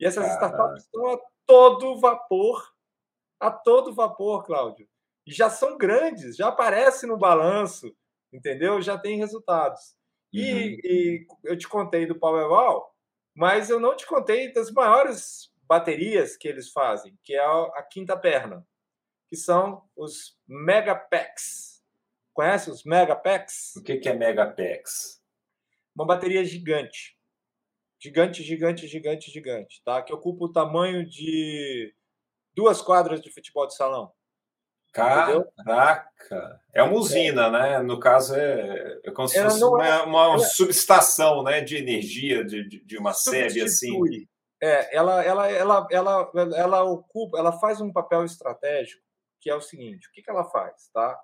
[0.00, 0.46] E essas Caramba.
[0.46, 2.74] startups estão a todo vapor,
[3.38, 4.88] a todo vapor, Cláudio
[5.26, 7.94] já são grandes, já aparece no balanço,
[8.32, 8.80] entendeu?
[8.82, 9.96] Já tem resultados.
[10.32, 10.58] E, uhum.
[10.84, 12.92] e eu te contei do Powerwall,
[13.34, 18.16] mas eu não te contei das maiores baterias que eles fazem, que é a, quinta
[18.16, 18.66] perna,
[19.28, 21.82] que são os Megapacks.
[22.32, 23.76] Conhece os Megapacks?
[23.76, 25.22] O que, que é Megapacks?
[25.94, 27.16] Uma bateria gigante.
[28.00, 30.02] Gigante, gigante, gigante, gigante, tá?
[30.02, 31.94] Que ocupa o tamanho de
[32.54, 34.12] duas quadras de futebol de salão.
[34.94, 36.60] Caraca!
[36.72, 37.50] É uma usina, é.
[37.50, 37.78] né?
[37.82, 42.68] No caso, é, é como se fosse uma, é, uma subestação né, de energia de,
[42.68, 44.28] de, de uma série assim.
[44.62, 49.02] É, ela, ela, ela, ela, ela ocupa, ela faz um papel estratégico,
[49.44, 50.88] que é o seguinte: o que, que ela faz?
[50.92, 51.20] Tá?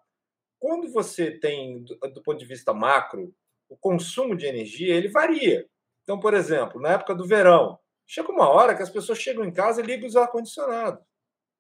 [0.59, 3.35] Quando você tem, do, do ponto de vista macro,
[3.67, 5.67] o consumo de energia ele varia.
[6.03, 9.53] Então, por exemplo, na época do verão, chega uma hora que as pessoas chegam em
[9.53, 11.03] casa e ligam os ar-condicionado.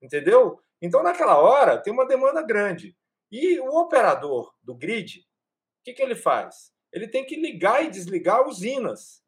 [0.03, 0.61] Entendeu?
[0.83, 2.95] Então, naquela hora, tem uma demanda grande.
[3.33, 6.73] E o operador do grid, o que, que ele faz?
[6.93, 9.23] Ele tem que ligar e desligar usinas.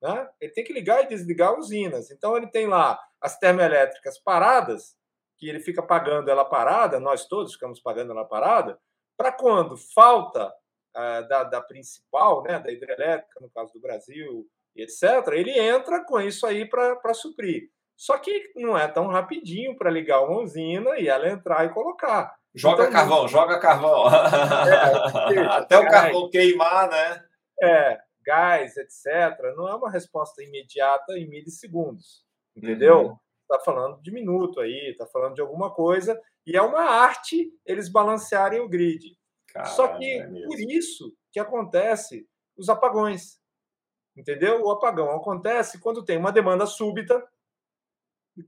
[0.00, 0.30] Né?
[0.40, 2.10] Ele tem que ligar e desligar usinas.
[2.10, 4.96] Então, ele tem lá as termoelétricas paradas,
[5.36, 8.78] que ele fica pagando ela parada, nós todos ficamos pagando ela parada,
[9.16, 15.28] para quando falta uh, da, da principal, né, da hidrelétrica, no caso do Brasil, etc.,
[15.32, 17.70] ele entra com isso aí para suprir.
[17.96, 22.34] Só que não é tão rapidinho para ligar uma usina e ela entrar e colocar.
[22.54, 24.04] Joga então, carvão, joga carvão.
[25.32, 27.24] É, Até o carvão queimar, né?
[27.60, 29.54] É, gás, etc.
[29.56, 32.24] Não é uma resposta imediata em milissegundos.
[32.54, 33.00] Entendeu?
[33.00, 33.16] Uhum.
[33.48, 36.20] Tá falando de minuto aí, tá falando de alguma coisa.
[36.46, 39.16] E é uma arte eles balancearem o grid.
[39.64, 43.40] Só que é por isso que acontece os apagões.
[44.16, 44.62] Entendeu?
[44.62, 47.22] O apagão acontece quando tem uma demanda súbita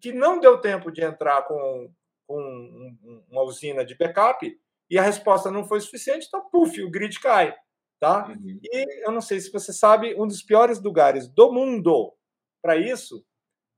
[0.01, 1.93] que não deu tempo de entrar com,
[2.27, 2.97] com
[3.31, 4.59] uma usina de backup
[4.91, 7.55] e a resposta não foi suficiente, então, puf, o grid cai.
[8.01, 8.29] Tá?
[8.29, 8.61] Uhum.
[8.63, 12.15] E eu não sei se você sabe, um dos piores lugares do mundo
[12.63, 13.25] para isso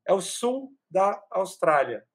[0.06, 2.06] é o sul da Austrália.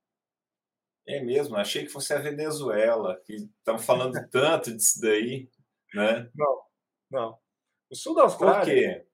[1.07, 5.49] É mesmo, achei que fosse a Venezuela, que estão falando tanto disso daí,
[5.93, 6.29] né?
[6.33, 6.61] Não,
[7.11, 7.39] não.
[7.89, 8.59] O sul da Austrália.
[8.59, 9.07] Por quê?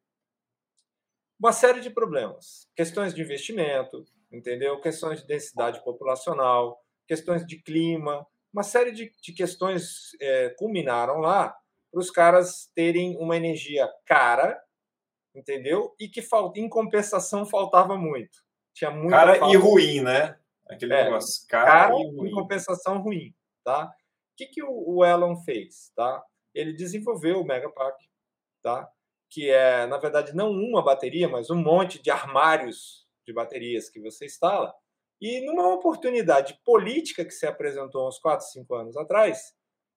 [1.39, 2.69] Uma série de problemas.
[2.75, 4.79] Questões de investimento, entendeu?
[4.79, 11.55] Questões de densidade populacional, questões de clima, uma série de, de questões é, culminaram lá
[11.91, 14.61] para os caras terem uma energia cara,
[15.35, 15.93] entendeu?
[15.99, 16.21] E que
[16.55, 18.39] em compensação faltava muito.
[18.73, 19.53] Tinha muita cara falta.
[19.53, 20.37] e ruim, né?
[20.69, 21.45] Aquele é, negócio.
[21.47, 22.31] Cara, cara e ruim.
[22.31, 23.85] compensação ruim, tá?
[23.85, 26.23] O que, que o, o Elon fez, tá?
[26.53, 28.07] Ele desenvolveu o Megapack,
[28.61, 28.89] tá?
[29.29, 33.99] Que é, na verdade, não uma bateria, mas um monte de armários de baterias que
[33.99, 34.73] você instala.
[35.21, 39.53] E numa oportunidade política que se apresentou uns 4, 5 anos atrás,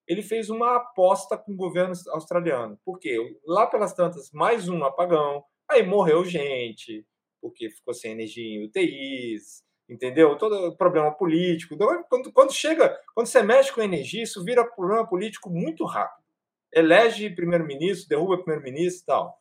[0.07, 2.79] ele fez uma aposta com o governo australiano.
[2.85, 7.05] Porque lá pelas tantas, mais um apagão, aí morreu gente,
[7.45, 10.35] porque ficou sem energia em UTIs, entendeu?
[10.35, 11.75] Todo problema político.
[11.75, 16.25] Então, quando, quando chega, quando você mexe com energia, isso vira problema político muito rápido.
[16.73, 19.27] Elege primeiro-ministro, derruba primeiro-ministro e tal.
[19.29, 19.33] O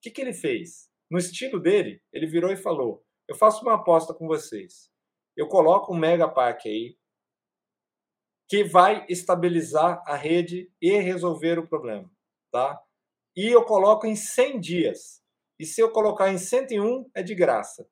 [0.00, 0.88] que, que ele fez?
[1.10, 4.90] No estilo dele, ele virou e falou: Eu faço uma aposta com vocês.
[5.36, 6.96] Eu coloco um mega parque aí
[8.48, 12.10] que vai estabilizar a rede e resolver o problema,
[12.50, 12.82] tá?
[13.36, 15.21] E eu coloco em 100 dias.
[15.62, 17.86] E se eu colocar em 101, é de graça.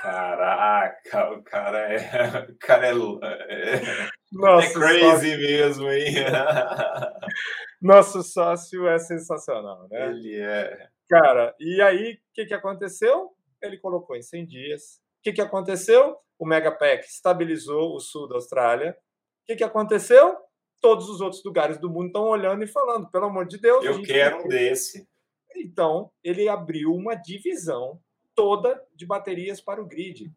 [0.00, 1.98] Caraca, o cara é.
[2.48, 2.92] O cara é.
[2.92, 5.38] é, Nossa, é crazy sócio.
[5.38, 6.14] mesmo, hein?
[7.82, 10.10] Nosso sócio é sensacional, né?
[10.10, 10.88] Ele é.
[11.10, 13.32] Cara, e aí, o que, que aconteceu?
[13.60, 14.82] Ele colocou em 100 dias.
[15.18, 16.16] O que, que aconteceu?
[16.38, 18.92] O Megapack estabilizou o sul da Austrália.
[18.92, 20.36] O que, que aconteceu?
[20.80, 23.84] Todos os outros lugares do mundo estão olhando e falando, pelo amor de Deus.
[23.84, 25.12] Eu quero um desse.
[25.54, 28.00] Então, ele abriu uma divisão
[28.34, 30.32] toda de baterias para o grid,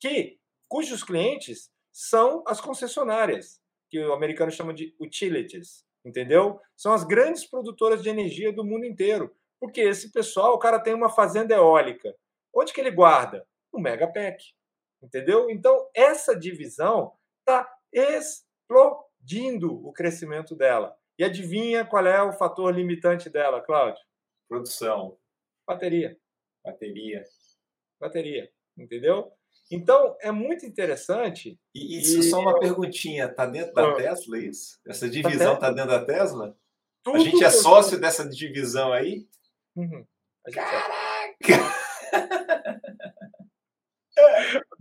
[0.00, 0.38] que
[0.68, 6.60] cujos clientes são as concessionárias, que o americano chama de utilities, entendeu?
[6.76, 9.34] São as grandes produtoras de energia do mundo inteiro.
[9.60, 12.14] Porque esse pessoal, o cara tem uma fazenda eólica.
[12.54, 13.46] Onde que ele guarda?
[13.72, 14.44] No Megapack.
[15.02, 15.50] Entendeu?
[15.50, 20.96] Então, essa divisão está explodindo o crescimento dela.
[21.18, 24.02] E adivinha qual é o fator limitante dela, Cláudio?
[24.48, 25.18] Produção.
[25.66, 26.18] Bateria.
[26.64, 27.24] Bateria.
[28.00, 28.50] Bateria.
[28.76, 29.30] Entendeu?
[29.70, 31.60] Então, é muito interessante.
[31.74, 33.94] E, e, só uma perguntinha: está dentro da ah.
[33.94, 34.80] Tesla isso?
[34.86, 36.56] Essa divisão está dentro da Tesla?
[37.02, 39.26] Tudo a gente é sócio dessa divisão aí?
[39.76, 40.06] Uhum.
[40.46, 40.50] É.
[40.50, 41.78] Caraca!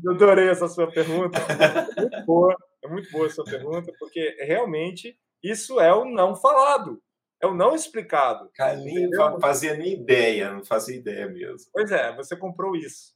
[0.03, 1.37] Eu adorei essa sua pergunta.
[1.39, 6.35] É muito boa, é muito boa a sua pergunta, porque realmente isso é o não
[6.35, 7.01] falado,
[7.41, 8.49] é o não explicado.
[8.53, 9.09] Cara, nem
[9.39, 11.69] fazia nem ideia, não fazia ideia mesmo.
[11.71, 13.15] Pois é, você comprou isso.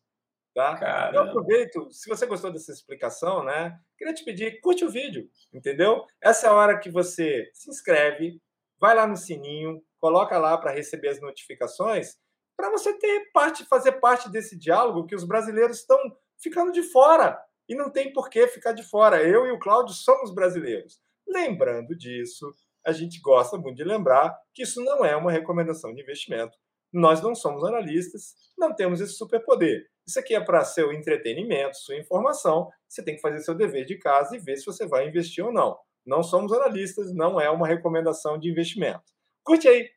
[0.53, 0.75] Tá?
[0.77, 1.17] Caramba.
[1.17, 3.79] Eu aproveito, se você gostou dessa explicação, né?
[3.97, 6.05] Queria te pedir, curte o vídeo, entendeu?
[6.21, 8.41] Essa é a hora que você se inscreve,
[8.77, 12.17] vai lá no sininho, coloca lá para receber as notificações,
[12.57, 15.97] para você ter parte, fazer parte desse diálogo que os brasileiros estão
[16.37, 17.39] ficando de fora.
[17.69, 19.23] E não tem por que ficar de fora.
[19.23, 21.01] Eu e o Cláudio somos brasileiros.
[21.25, 22.53] Lembrando disso,
[22.85, 26.57] a gente gosta muito de lembrar que isso não é uma recomendação de investimento.
[26.91, 29.85] Nós não somos analistas, não temos esse superpoder.
[30.05, 32.69] Isso aqui é para seu entretenimento, sua informação.
[32.87, 35.53] Você tem que fazer seu dever de casa e ver se você vai investir ou
[35.53, 35.77] não.
[36.05, 39.03] Não somos analistas, não é uma recomendação de investimento.
[39.43, 39.89] Curte aí.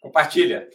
[0.00, 0.68] Compartilha.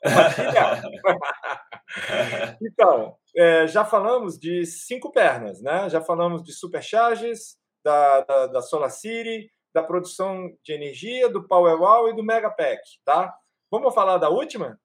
[2.62, 5.90] então, é, já falamos de cinco pernas, né?
[5.90, 12.08] Já falamos de supercharges, da, da, da Solar City, da produção de energia, do Powerwall
[12.08, 13.34] e do Megapack, tá?
[13.70, 14.80] Vamos falar da última?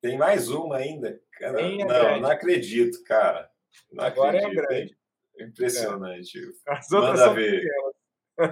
[0.00, 1.20] Tem mais uma ainda.
[1.32, 2.20] Cara, não, grande.
[2.20, 3.50] não acredito, cara.
[3.92, 4.98] Não Agora acredito, é grande.
[5.40, 6.38] Impressionante.
[6.38, 6.72] É.
[6.72, 7.60] As outras Manda ver.
[7.60, 7.98] Pequenas.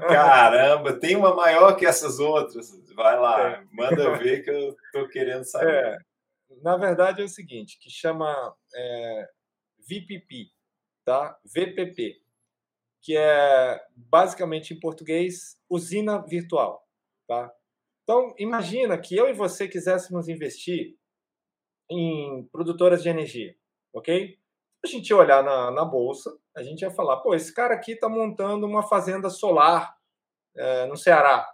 [0.09, 2.71] Caramba, tem uma maior que essas outras.
[2.95, 3.65] Vai lá, é.
[3.73, 5.75] manda ver que eu estou querendo saber.
[5.75, 5.99] É.
[6.63, 9.29] Na verdade é o seguinte, que chama é,
[9.89, 10.51] VPP,
[11.05, 11.39] tá?
[11.45, 12.21] VPP,
[13.07, 16.85] que é basicamente em português usina virtual,
[17.29, 17.55] tá?
[18.03, 20.97] Então imagina que eu e você quiséssemos investir
[21.89, 23.55] em produtoras de energia,
[23.95, 24.37] ok?
[24.85, 28.09] a gente olhar na, na bolsa, a gente ia falar, pô, esse cara aqui está
[28.09, 29.97] montando uma fazenda solar
[30.57, 31.49] é, no Ceará,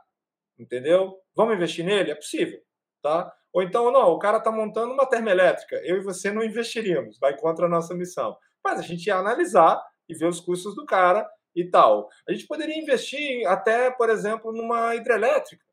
[0.59, 1.18] entendeu?
[1.34, 2.11] Vamos investir nele?
[2.11, 2.61] É possível,
[3.03, 3.30] tá?
[3.53, 7.36] Ou então, não, o cara está montando uma termoelétrica, eu e você não investiríamos, vai
[7.36, 8.36] contra a nossa missão.
[8.64, 12.09] Mas a gente ia analisar e ver os custos do cara e tal.
[12.28, 15.64] A gente poderia investir até, por exemplo, numa hidrelétrica,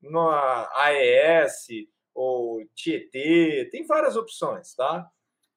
[0.00, 1.68] numa AES
[2.14, 5.08] ou Tietê, tem várias opções, tá?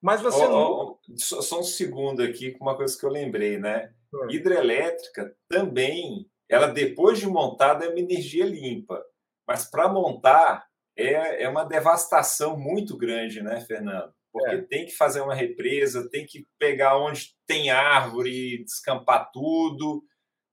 [0.01, 0.99] Mas você oh, não.
[0.99, 3.93] Oh, só um segundo aqui com uma coisa que eu lembrei, né?
[4.13, 4.30] Hum.
[4.30, 9.03] Hidrelétrica também, ela depois de montada é uma energia limpa,
[9.47, 14.13] mas para montar é, é uma devastação muito grande, né, Fernando?
[14.32, 14.61] Porque é.
[14.61, 20.03] tem que fazer uma represa, tem que pegar onde tem árvore, descampar tudo,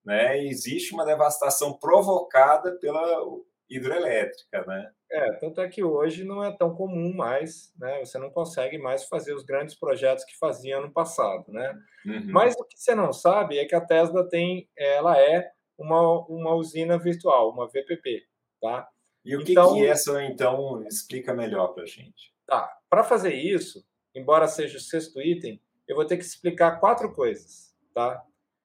[0.05, 0.43] né?
[0.45, 3.22] Existe uma devastação provocada pela
[3.70, 4.91] hidrelétrica, né?
[5.11, 8.01] É, tanto é que hoje não é tão comum mais, né?
[8.01, 11.74] Você não consegue mais fazer os grandes projetos que fazia no passado, né?
[12.05, 12.31] Uhum.
[12.31, 16.55] Mas o que você não sabe é que a Tesla tem, ela é uma, uma
[16.55, 18.24] usina virtual, uma VPP,
[18.61, 18.89] tá?
[19.24, 22.33] E o que, então, que é essa, então, explica melhor para a gente.
[22.49, 23.84] Tá, para fazer isso,
[24.14, 28.24] embora seja o sexto item, eu vou ter que explicar quatro coisas, tá?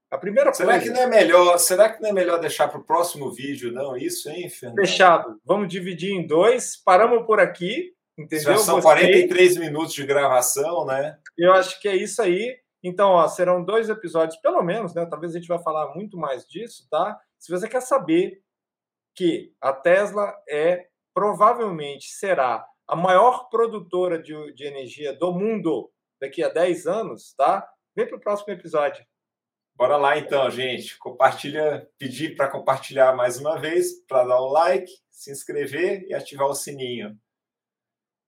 [0.09, 0.85] A primeira será coisa...
[0.85, 1.57] que não é melhor?
[1.57, 3.97] Será que não é melhor deixar para o próximo vídeo, não?
[3.97, 4.77] Isso, hein, Fernando?
[4.77, 5.41] Fechado.
[5.43, 6.77] Vamos dividir em dois.
[6.77, 8.53] Paramos por aqui, entendeu?
[8.53, 9.01] Já são Gostei.
[9.07, 11.17] 43 minutos de gravação, né?
[11.37, 12.55] Eu acho que é isso aí.
[12.81, 15.05] Então, ó, serão dois episódios, pelo menos, né?
[15.05, 17.19] Talvez a gente vai falar muito mais disso, tá?
[17.37, 18.41] Se você quer saber
[19.15, 25.91] que a Tesla é provavelmente será a maior produtora de, de energia do mundo
[26.21, 27.67] daqui a 10 anos, tá?
[27.95, 29.03] Vem para o próximo episódio.
[29.75, 30.95] Bora lá então, gente.
[30.99, 36.47] Compartilha, pedir para compartilhar mais uma vez, para dar o like, se inscrever e ativar
[36.47, 37.17] o sininho.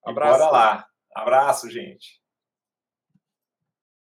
[0.04, 0.36] Abraço.
[0.36, 0.88] E bora lá.
[1.14, 2.20] Abraço, gente.